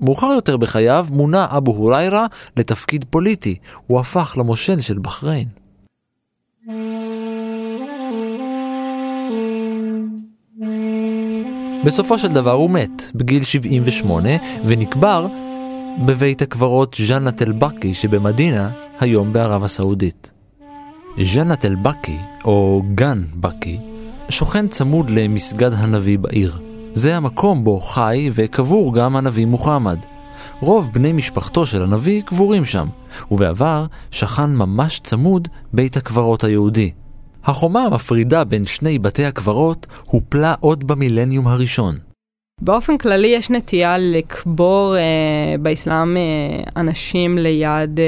מאוחר 0.00 0.26
יותר 0.26 0.56
בחייו 0.56 1.06
מונה 1.10 1.46
אבו 1.56 1.72
הוריירה 1.72 2.26
לתפקיד 2.56 3.04
פוליטי. 3.10 3.56
הוא 3.86 4.00
הפך 4.00 4.34
למושל 4.38 4.80
של 4.80 4.98
בחריין. 4.98 5.46
בסופו 11.84 12.18
של 12.18 12.32
דבר 12.32 12.52
הוא 12.52 12.70
מת, 12.70 13.02
בגיל 13.14 13.44
78, 13.44 14.28
ונקבר 14.64 15.26
בבית 16.04 16.42
הקברות 16.42 16.96
ז'אנת 17.06 17.42
אל-בכי 17.42 17.94
שבמדינה, 17.94 18.70
היום 19.00 19.32
בערב 19.32 19.64
הסעודית. 19.64 20.30
ז'אנת 21.22 21.64
אל-בכי, 21.64 22.16
או 22.44 22.82
גן 22.94 23.22
בכי, 23.34 23.78
שוכן 24.28 24.68
צמוד 24.68 25.10
למסגד 25.10 25.72
הנביא 25.72 26.18
בעיר. 26.18 26.58
זה 26.92 27.16
המקום 27.16 27.64
בו 27.64 27.78
חי 27.78 28.30
וקבור 28.34 28.94
גם 28.94 29.16
הנביא 29.16 29.46
מוחמד. 29.46 29.98
רוב 30.60 30.88
בני 30.92 31.12
משפחתו 31.12 31.66
של 31.66 31.82
הנביא 31.82 32.22
קבורים 32.22 32.64
שם, 32.64 32.86
ובעבר 33.30 33.86
שכן 34.10 34.50
ממש 34.50 35.00
צמוד 35.04 35.48
בית 35.72 35.96
הקברות 35.96 36.44
היהודי. 36.44 36.90
החומה 37.44 37.84
המפרידה 37.84 38.44
בין 38.44 38.64
שני 38.64 38.98
בתי 38.98 39.24
הקברות 39.24 39.86
הופלה 40.04 40.54
עוד 40.60 40.86
במילניום 40.86 41.46
הראשון. 41.46 41.98
באופן 42.62 42.98
כללי 42.98 43.28
יש 43.28 43.50
נטייה 43.50 43.98
לקבור 43.98 44.96
אה, 44.96 45.02
באסלאם 45.60 46.16
אה, 46.16 46.22
אנשים 46.76 47.38
ליד 47.38 48.00
אה, 48.00 48.04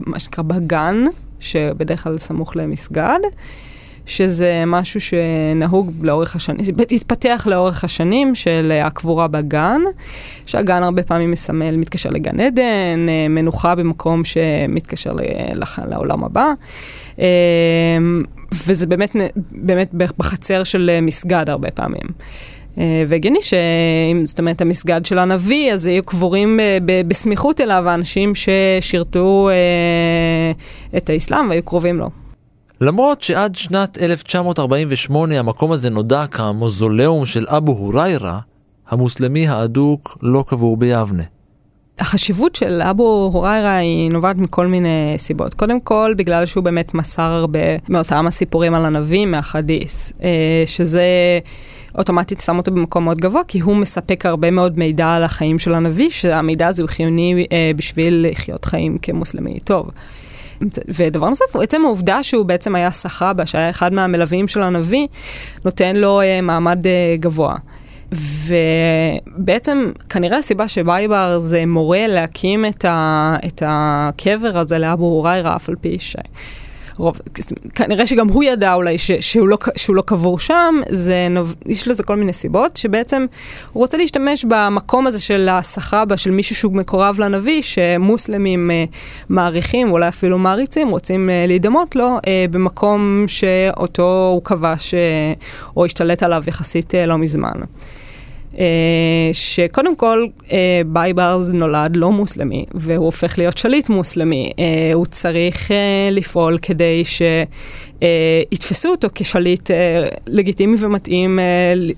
מה 0.00 0.18
שנקרא 0.18 0.44
בגן, 0.44 1.04
שבדרך 1.40 2.04
כלל 2.04 2.18
סמוך 2.18 2.56
למסגד, 2.56 3.18
שזה 4.08 4.64
משהו 4.66 5.00
שנהוג 5.00 5.92
לאורך 6.02 6.36
השנים, 6.36 6.60
התפתח 6.90 7.46
לאורך 7.50 7.84
השנים 7.84 8.34
של 8.34 8.80
הקבורה 8.84 9.28
בגן, 9.28 9.80
שהגן 10.46 10.82
הרבה 10.82 11.02
פעמים 11.02 11.30
מסמל, 11.30 11.76
מתקשר 11.76 12.10
לגן 12.10 12.40
עדן, 12.40 13.06
אה, 13.08 13.28
מנוחה 13.28 13.74
במקום 13.74 14.24
שמתקשר 14.24 15.12
לעולם 15.88 16.24
הבא. 16.24 16.52
אה, 17.18 17.26
וזה 18.52 18.86
באמת, 18.86 19.16
באמת 19.52 19.94
בחצר 19.94 20.64
של 20.64 20.90
אה, 20.92 21.00
מסגד 21.00 21.44
הרבה 21.48 21.70
פעמים. 21.70 22.06
אה, 22.78 23.04
והגיוני 23.08 23.42
שאם, 23.42 24.26
זאת 24.26 24.38
אומרת, 24.38 24.60
המסגד 24.60 25.06
של 25.06 25.18
הנביא, 25.18 25.72
אז 25.72 25.86
יהיו 25.86 26.02
קבורים 26.02 26.60
אה, 26.60 26.78
בסמיכות 27.08 27.60
אליו 27.60 27.88
האנשים 27.88 28.32
ששירתו 28.34 29.48
את 30.96 31.10
האסלאם 31.10 31.48
והיו 31.48 31.62
קרובים 31.62 31.98
לו. 31.98 32.10
למרות 32.80 33.20
שעד 33.20 33.54
שנת 33.54 33.98
1948 34.02 35.38
המקום 35.38 35.72
הזה 35.72 35.90
נודע 35.90 36.26
כמוזולאום 36.26 37.26
של 37.26 37.46
אבו 37.48 37.72
הוריירה, 37.72 38.38
המוסלמי 38.88 39.48
האדוק 39.48 40.18
לא 40.22 40.44
קבור 40.48 40.76
ביבנה. 40.76 41.22
החשיבות 41.98 42.56
של 42.56 42.82
אבו 42.82 43.30
הוריירה 43.32 43.76
היא 43.76 44.10
נובעת 44.10 44.36
מכל 44.36 44.66
מיני 44.66 45.14
סיבות. 45.16 45.54
קודם 45.54 45.80
כל, 45.80 46.14
בגלל 46.16 46.46
שהוא 46.46 46.64
באמת 46.64 46.94
מסר 46.94 47.22
הרבה 47.22 47.58
מאותם 47.88 48.26
הסיפורים 48.26 48.74
על 48.74 48.84
הנביא 48.84 49.26
מהחדיס, 49.26 50.12
אה, 50.22 50.62
שזה 50.66 51.04
אוטומטית 51.98 52.40
שם 52.40 52.58
אותו 52.58 52.70
במקום 52.70 53.04
מאוד 53.04 53.18
גבוה, 53.18 53.42
כי 53.48 53.60
הוא 53.60 53.76
מספק 53.76 54.26
הרבה 54.26 54.50
מאוד 54.50 54.78
מידע 54.78 55.14
על 55.14 55.24
החיים 55.24 55.58
של 55.58 55.74
הנביא, 55.74 56.10
שהמידע 56.10 56.66
הזה 56.66 56.82
הוא 56.82 56.90
חיוני 56.90 57.46
אה, 57.52 57.70
בשביל 57.76 58.26
לחיות 58.30 58.64
חיים 58.64 58.98
כמוסלמי 59.02 59.60
טוב. 59.60 59.90
ודבר 60.88 61.28
נוסף, 61.28 61.56
עצם 61.56 61.84
העובדה 61.84 62.22
שהוא 62.22 62.46
בעצם 62.46 62.74
היה 62.74 62.90
סחאבה, 62.90 63.46
שהיה 63.46 63.70
אחד 63.70 63.92
מהמלווים 63.92 64.48
של 64.48 64.62
הנביא, 64.62 65.06
נותן 65.64 65.96
לו 65.96 66.20
אה, 66.20 66.40
מעמד 66.40 66.86
גבוה. 67.20 67.56
ובעצם 68.12 69.92
כנראה 70.08 70.38
הסיבה 70.38 70.68
שבייבר 70.68 71.38
זה 71.38 71.66
מורה 71.66 72.06
להקים 72.06 72.64
את, 72.64 72.84
ה, 72.84 73.36
את 73.46 73.62
הקבר 73.66 74.58
הזה 74.58 74.78
לאבו 74.78 75.04
הוריירה, 75.04 75.56
אף 75.56 75.68
על 75.68 75.76
פי 75.80 75.96
ש... 75.98 76.16
רוב, 76.98 77.20
כנראה 77.74 78.06
שגם 78.06 78.28
הוא 78.28 78.44
ידע 78.44 78.74
אולי 78.74 78.98
ש, 78.98 79.12
שהוא, 79.12 79.48
לא, 79.48 79.58
שהוא 79.76 79.96
לא 79.96 80.02
קבור 80.02 80.38
שם, 80.38 80.80
זה, 80.90 81.28
יש 81.66 81.88
לזה 81.88 82.02
כל 82.02 82.16
מיני 82.16 82.32
סיבות, 82.32 82.76
שבעצם 82.76 83.26
הוא 83.72 83.80
רוצה 83.80 83.96
להשתמש 83.96 84.44
במקום 84.44 85.06
הזה 85.06 85.20
של 85.20 85.48
הסחבה, 85.50 86.16
של 86.16 86.30
מישהו 86.30 86.56
שהוא 86.56 86.72
מקורב 86.72 87.20
לנביא, 87.20 87.62
שמוסלמים 87.62 88.70
uh, 88.70 88.96
מעריכים, 89.28 89.90
ואולי 89.90 90.08
אפילו 90.08 90.38
מעריצים, 90.38 90.88
רוצים 90.88 91.28
uh, 91.28 91.48
להידמות 91.48 91.96
לו, 91.96 92.16
uh, 92.16 92.22
במקום 92.50 93.24
שאותו 93.26 94.30
הוא 94.32 94.44
כבש 94.44 94.94
אה, 94.94 95.76
או 95.76 95.84
השתלט 95.84 96.22
עליו 96.22 96.42
יחסית 96.46 96.94
אה, 96.94 97.06
לא 97.06 97.18
מזמן. 97.18 97.52
אה, 98.58 98.60
שקודם 99.32 99.96
כל, 99.96 100.26
אה, 100.40 100.50
בייברס 100.86 101.48
נולד 101.48 101.96
לא 101.96 102.12
מוסלמי, 102.12 102.64
והוא 102.74 103.04
הופך 103.04 103.38
להיות 103.38 103.58
שליט 103.58 103.88
מוסלמי. 103.88 104.52
אה, 104.56 104.60
הוא 104.94 105.06
צריך 105.06 105.70
לפעול 106.10 106.58
כדי 106.58 107.02
שיתפסו 108.00 108.88
אותו 108.88 109.08
כשליט 109.14 109.70
לגיטימי 110.26 110.76
ומתאים 110.80 111.38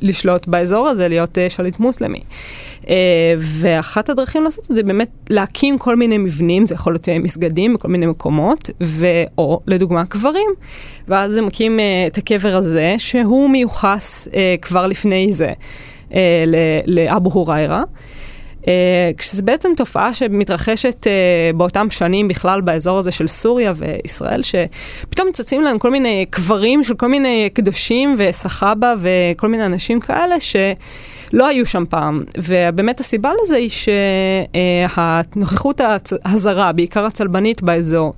לשלוט 0.03 0.47
באזור 0.47 0.89
הזה, 0.89 1.09
להיות 1.09 1.39
שליט 1.49 1.79
מוסלמי. 1.79 2.21
ואחת 3.39 4.09
הדרכים 4.09 4.45
לעשות 4.45 4.71
את 4.71 4.77
זה 4.77 4.83
באמת 4.83 5.11
להקים 5.31 5.79
כל 5.79 5.97
מיני 5.97 6.19
מבנים, 6.19 6.67
זה 6.67 6.75
יכול 6.75 6.93
להיות 6.93 7.09
מסגדים 7.09 7.75
בכל 7.75 7.89
מיני 7.89 8.07
מקומות, 8.07 8.71
ו... 8.83 9.07
או 9.39 9.61
לדוגמה 9.67 10.05
קברים. 10.05 10.51
ואז 11.09 11.37
הם 11.37 11.47
מקים 11.47 11.81
את 12.07 12.19
הקבר 12.19 12.57
הזה, 12.57 12.95
שהוא 12.99 13.51
מיוחס 13.51 14.29
כבר 14.63 14.87
לפני 14.87 15.33
זה. 15.33 15.53
אה, 16.15 16.45
לאבו 16.87 17.31
הוריירה. 17.31 17.83
אה, 18.69 19.11
כשזו 19.19 19.43
בעצם 19.43 19.69
תופעה 19.77 20.15
שמתרחשת 20.15 21.07
אה, 21.07 21.13
באותם 21.55 21.91
שנים 21.91 22.29
בכלל 22.29 22.61
באזור 22.61 22.99
הזה 22.99 23.11
של 23.11 23.27
סוריה 23.27 23.73
וישראל, 23.77 24.43
שפתאום 24.43 25.29
צצים 25.33 25.63
להם 25.63 25.79
כל 25.79 25.91
מיני 25.91 26.27
קברים 26.31 26.85
של 26.85 26.95
כל 26.95 27.09
מיני 27.09 27.49
קדושים 27.53 28.15
וסחבא 28.19 28.95
וכל 29.01 29.49
מיני 29.49 29.67
אנשים 29.67 30.01
כאלה, 30.01 30.41
ש... 30.41 30.57
לא 31.33 31.47
היו 31.47 31.67
שם 31.67 31.85
פעם, 31.89 32.23
ובאמת 32.39 33.01
הסיבה 33.01 33.31
לזה 33.43 33.57
היא 33.57 33.71
שהנוכחות 34.91 35.81
הזרה, 36.25 36.73
בעיקר 36.73 37.05
הצלבנית 37.05 37.63
באזור, 37.63 38.15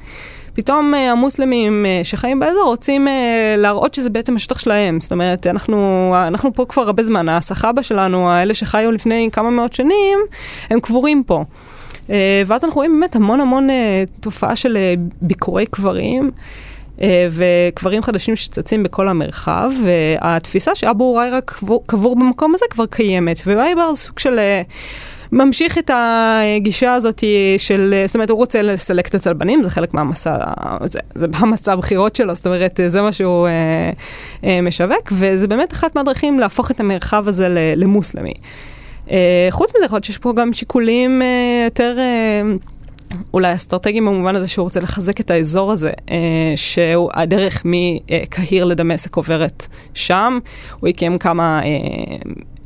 פתאום 0.54 0.94
אה, 0.94 1.12
המוסלמים 1.12 1.86
אה, 1.86 2.00
שחיים 2.04 2.40
באזור 2.40 2.64
רוצים 2.64 3.08
אה, 3.08 3.54
להראות 3.58 3.94
שזה 3.94 4.10
בעצם 4.10 4.36
השטח 4.36 4.58
שלהם. 4.58 5.00
זאת 5.00 5.12
אומרת, 5.12 5.46
אנחנו, 5.46 6.12
אנחנו 6.26 6.54
פה 6.54 6.64
כבר 6.68 6.82
הרבה 6.82 7.04
זמן, 7.04 7.28
הסחבא 7.28 7.82
שלנו, 7.82 8.30
האלה 8.30 8.54
שחיו 8.54 8.92
לפני 8.92 9.28
כמה 9.32 9.50
מאות 9.50 9.72
שנים, 9.72 10.18
הם 10.70 10.80
קבורים 10.80 11.22
פה. 11.26 11.44
ואז 12.46 12.64
אנחנו 12.64 12.78
רואים 12.78 13.00
באמת 13.00 13.16
המון 13.16 13.40
המון 13.40 13.68
תופעה 14.20 14.56
של 14.56 14.78
ביקורי 15.22 15.66
קברים. 15.66 16.30
וקברים 17.30 18.02
חדשים 18.02 18.36
שצצים 18.36 18.82
בכל 18.82 19.08
המרחב, 19.08 19.70
והתפיסה 19.84 20.74
שאבו 20.74 21.04
הוריירה 21.04 21.40
קבור, 21.40 21.82
קבור 21.86 22.16
במקום 22.16 22.54
הזה 22.54 22.64
כבר 22.70 22.86
קיימת, 22.86 23.40
ובייבר 23.46 23.94
סוג 23.94 24.18
של 24.18 24.38
ממשיך 25.32 25.78
את 25.78 25.90
הגישה 25.94 26.94
הזאת 26.94 27.24
של, 27.58 27.94
זאת 28.06 28.14
אומרת, 28.14 28.30
הוא 28.30 28.38
רוצה 28.38 28.62
לסלק 28.62 29.08
את 29.08 29.14
הצלבנים, 29.14 29.62
זה 29.62 29.70
חלק 29.70 29.94
מהמסע, 29.94 30.36
זה, 30.84 30.98
זה 31.14 31.26
המצע 31.34 31.72
הבחירות 31.72 32.16
שלו, 32.16 32.34
זאת 32.34 32.46
אומרת, 32.46 32.80
זה 32.86 33.02
מה 33.02 33.12
שהוא 33.12 33.46
אה, 33.46 33.90
אה, 34.44 34.60
משווק, 34.62 35.12
וזה 35.12 35.48
באמת 35.48 35.72
אחת 35.72 35.94
מהדרכים 35.94 36.38
להפוך 36.40 36.70
את 36.70 36.80
המרחב 36.80 37.28
הזה 37.28 37.74
למוסלמי. 37.76 38.34
אה, 39.10 39.46
חוץ 39.50 39.70
מזה, 39.76 39.84
יכול 39.84 39.96
להיות 39.96 40.04
שיש 40.04 40.18
פה 40.18 40.32
גם 40.36 40.52
שיקולים 40.52 41.22
אה, 41.22 41.64
יותר... 41.64 41.96
אה, 41.98 42.42
אולי 43.34 43.54
אסטרטגיים 43.54 44.06
במובן 44.06 44.36
הזה 44.36 44.48
שהוא 44.48 44.64
רוצה 44.64 44.80
לחזק 44.80 45.20
את 45.20 45.30
האזור 45.30 45.72
הזה, 45.72 45.90
אה, 46.10 46.16
שהוא 46.56 47.10
הדרך 47.14 47.62
מקהיר 47.64 48.64
לדמשק 48.64 49.16
עוברת 49.16 49.66
שם, 49.94 50.38
הוא 50.80 50.88
הקים 50.88 51.18
כמה 51.18 51.60
אה, 51.62 51.68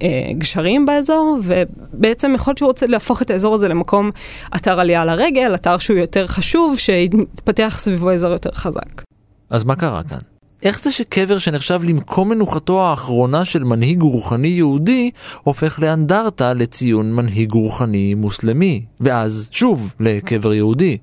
אה, 0.03 0.33
גשרים 0.33 0.87
באזור, 0.87 1.39
ובעצם 1.43 2.33
יכול 2.35 2.51
להיות 2.51 2.59
שהוא 2.59 2.67
רוצה 2.67 2.87
להפוך 2.87 3.23
את 3.23 3.31
האזור 3.31 3.55
הזה 3.55 3.69
למקום 3.69 4.11
אתר 4.57 4.81
עלייה 4.81 5.05
לרגל, 5.05 5.55
אתר 5.55 5.79
שהוא 5.79 5.99
יותר 5.99 6.27
חשוב, 6.27 6.79
שיתפתח 6.79 7.77
סביבו 7.79 8.13
אזור 8.13 8.33
יותר 8.33 8.53
חזק. 8.53 9.03
אז 9.51 9.65
מה 9.65 9.77
קרה 9.77 10.03
כאן? 10.03 10.36
איך 10.63 10.83
זה 10.83 10.93
שקבר 10.93 11.39
שנחשב 11.39 11.81
למקום 11.85 12.29
מנוחתו 12.29 12.83
האחרונה 12.83 13.45
של 13.45 13.65
מנהיג 13.65 14.03
רוחני 14.03 14.49
יהודי, 14.49 15.11
הופך 15.43 15.79
לאנדרטה 15.81 16.55
לציון 16.55 17.13
מנהיג 17.13 17.53
רוחני 17.53 18.15
מוסלמי, 18.15 18.85
ואז 19.01 19.49
שוב 19.51 19.95
לקבר 20.01 20.55
יהודי? 20.55 20.99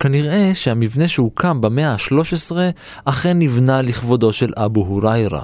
כנראה 0.00 0.50
שהמבנה 0.54 1.08
שהוקם 1.08 1.60
במאה 1.60 1.92
ה-13 1.92 2.52
אכן 3.04 3.38
נבנה 3.38 3.82
לכבודו 3.82 4.32
של 4.32 4.52
אבו 4.56 4.84
הוריירה. 4.84 5.42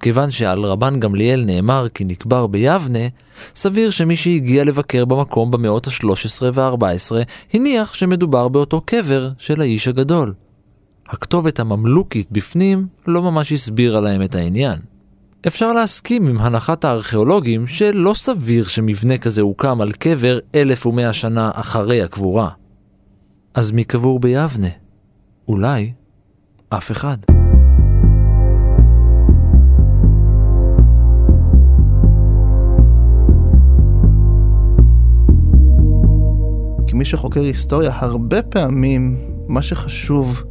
כיוון 0.00 0.30
שעל 0.30 0.64
רבן 0.64 1.00
גמליאל 1.00 1.44
נאמר 1.46 1.88
כי 1.94 2.04
נקבר 2.04 2.46
ביבנה, 2.46 3.08
סביר 3.54 3.90
שמי 3.90 4.16
שהגיע 4.16 4.64
לבקר 4.64 5.04
במקום 5.04 5.50
במאות 5.50 5.86
ה-13 5.86 6.42
וה-14 6.54 7.12
הניח 7.54 7.94
שמדובר 7.94 8.48
באותו 8.48 8.80
קבר 8.80 9.30
של 9.38 9.60
האיש 9.60 9.88
הגדול. 9.88 10.34
הכתובת 11.08 11.60
הממלוכית 11.60 12.32
בפנים 12.32 12.86
לא 13.06 13.22
ממש 13.22 13.52
הסבירה 13.52 14.00
להם 14.00 14.22
את 14.22 14.34
העניין. 14.34 14.78
אפשר 15.46 15.72
להסכים 15.72 16.26
עם 16.26 16.38
הנחת 16.38 16.84
הארכיאולוגים 16.84 17.66
שלא 17.66 18.14
סביר 18.14 18.66
שמבנה 18.66 19.18
כזה 19.18 19.42
הוקם 19.42 19.80
על 19.80 19.92
קבר 19.92 20.38
1100 20.54 21.12
שנה 21.12 21.50
אחרי 21.54 22.02
הקבורה. 22.02 22.50
אז 23.54 23.70
מי 23.70 23.84
קבור 23.84 24.20
ביבנה? 24.20 24.68
אולי 25.48 25.92
אף 26.68 26.90
אחד. 26.90 27.16
כמי 36.86 37.04
שחוקר 37.04 37.40
היסטוריה, 37.40 37.92
הרבה 37.94 38.42
פעמים 38.42 39.16
מה 39.48 39.62
שחשוב 39.62 40.42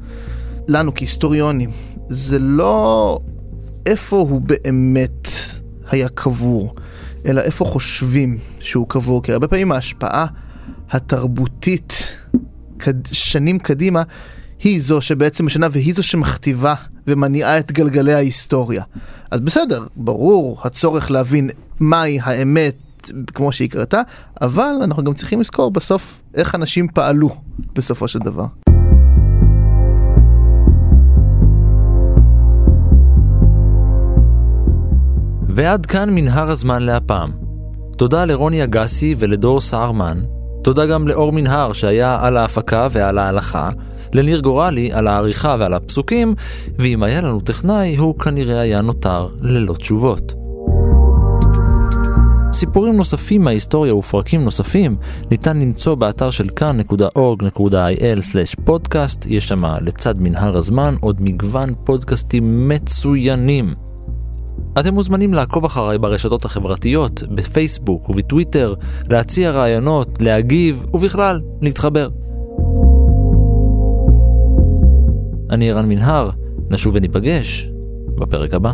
לנו 0.68 0.94
כהיסטוריונים 0.96 1.72
זה 2.10 2.40
לא 2.40 3.20
איפה 3.86 4.16
הוא 4.18 4.42
באמת 4.42 5.28
היה 5.92 6.10
קבור, 6.10 6.76
אלא 7.26 7.42
איפה 7.42 7.66
חושבים 7.66 8.38
שהוא 8.60 8.88
קבור, 8.90 9.24
כי 9.24 9.34
הרבה 9.34 9.48
פעמים 9.48 9.72
ההשפעה 9.72 10.26
התרבותית 10.92 12.18
שנים 13.12 13.60
קדימה 13.60 14.04
היא 14.64 14.82
זו 14.82 15.02
שבעצם 15.02 15.46
משנה 15.46 15.68
והיא 15.72 15.94
זו 15.96 16.04
שמכתיבה 16.04 16.74
ומניעה 17.08 17.60
את 17.60 17.72
גלגלי 17.72 18.14
ההיסטוריה. 18.14 18.84
אז 19.32 19.42
בסדר, 19.42 19.88
ברור 19.96 20.60
הצורך 20.64 21.12
להבין 21.12 21.50
מהי 21.80 22.20
האמת 22.22 22.76
כמו 23.34 23.52
שהיא 23.52 23.70
קרתה, 23.70 24.02
אבל 24.42 24.72
אנחנו 24.84 25.04
גם 25.04 25.14
צריכים 25.14 25.42
לזכור 25.42 25.72
בסוף 25.72 26.22
איך 26.36 26.56
אנשים 26.56 26.88
פעלו 26.94 27.36
בסופו 27.76 28.08
של 28.08 28.20
דבר. 28.20 28.67
ועד 35.58 35.86
כאן 35.86 36.10
מנהר 36.10 36.52
הזמן 36.52 36.84
להפעם. 36.84 37.32
תודה 37.98 38.26
לרוני 38.26 38.64
אגסי 38.64 39.16
ולדור 39.20 39.62
סהרמן. 39.62 40.22
תודה 40.64 40.86
גם 40.86 41.08
לאור 41.08 41.32
מנהר 41.32 41.74
שהיה 41.74 42.18
על 42.22 42.38
ההפקה 42.38 42.88
ועל 42.92 43.18
ההלכה, 43.18 43.70
לניר 44.14 44.40
גורלי 44.40 44.94
על 44.94 45.08
העריכה 45.08 45.56
ועל 45.60 45.74
הפסוקים, 45.74 46.36
ואם 46.78 47.04
היה 47.04 47.22
לנו 47.22 47.40
טכנאי, 47.40 47.96
הוא 47.96 48.20
כנראה 48.20 48.60
היה 48.60 48.82
נותר 48.82 49.28
ללא 49.42 49.74
תשובות. 49.74 50.34
סיפורים 52.54 52.96
נוספים 52.96 53.44
מההיסטוריה 53.44 53.96
ופרקים 53.96 54.44
נוספים 54.44 54.96
ניתן 55.32 55.60
למצוא 55.60 55.96
באתר 55.96 56.30
של 56.30 56.50
כאן.org.il/פודקאסט, 56.50 59.26
יש 59.30 59.48
שם 59.48 59.64
לצד 59.82 60.20
מנהר 60.20 60.58
הזמן 60.58 60.96
עוד 61.00 61.22
מגוון 61.22 61.70
פודקאסטים 61.84 62.70
מצוינים. 62.70 63.87
אתם 64.80 64.94
מוזמנים 64.94 65.34
לעקוב 65.34 65.66
אחריי 65.66 65.98
ברשתות 65.98 66.46
החברתיות, 66.46 67.24
בפייסבוק 67.24 68.10
ובטוויטר, 68.10 68.74
להציע 69.10 69.52
רעיונות, 69.52 70.22
להגיב 70.22 70.86
ובכלל, 70.94 71.42
להתחבר. 71.62 72.10
אני 75.50 75.72
ערן 75.72 75.90
מנהר, 75.90 76.30
נשוב 76.70 76.96
וניפגש 76.96 77.72
בפרק 78.16 78.54
הבא. 78.54 78.74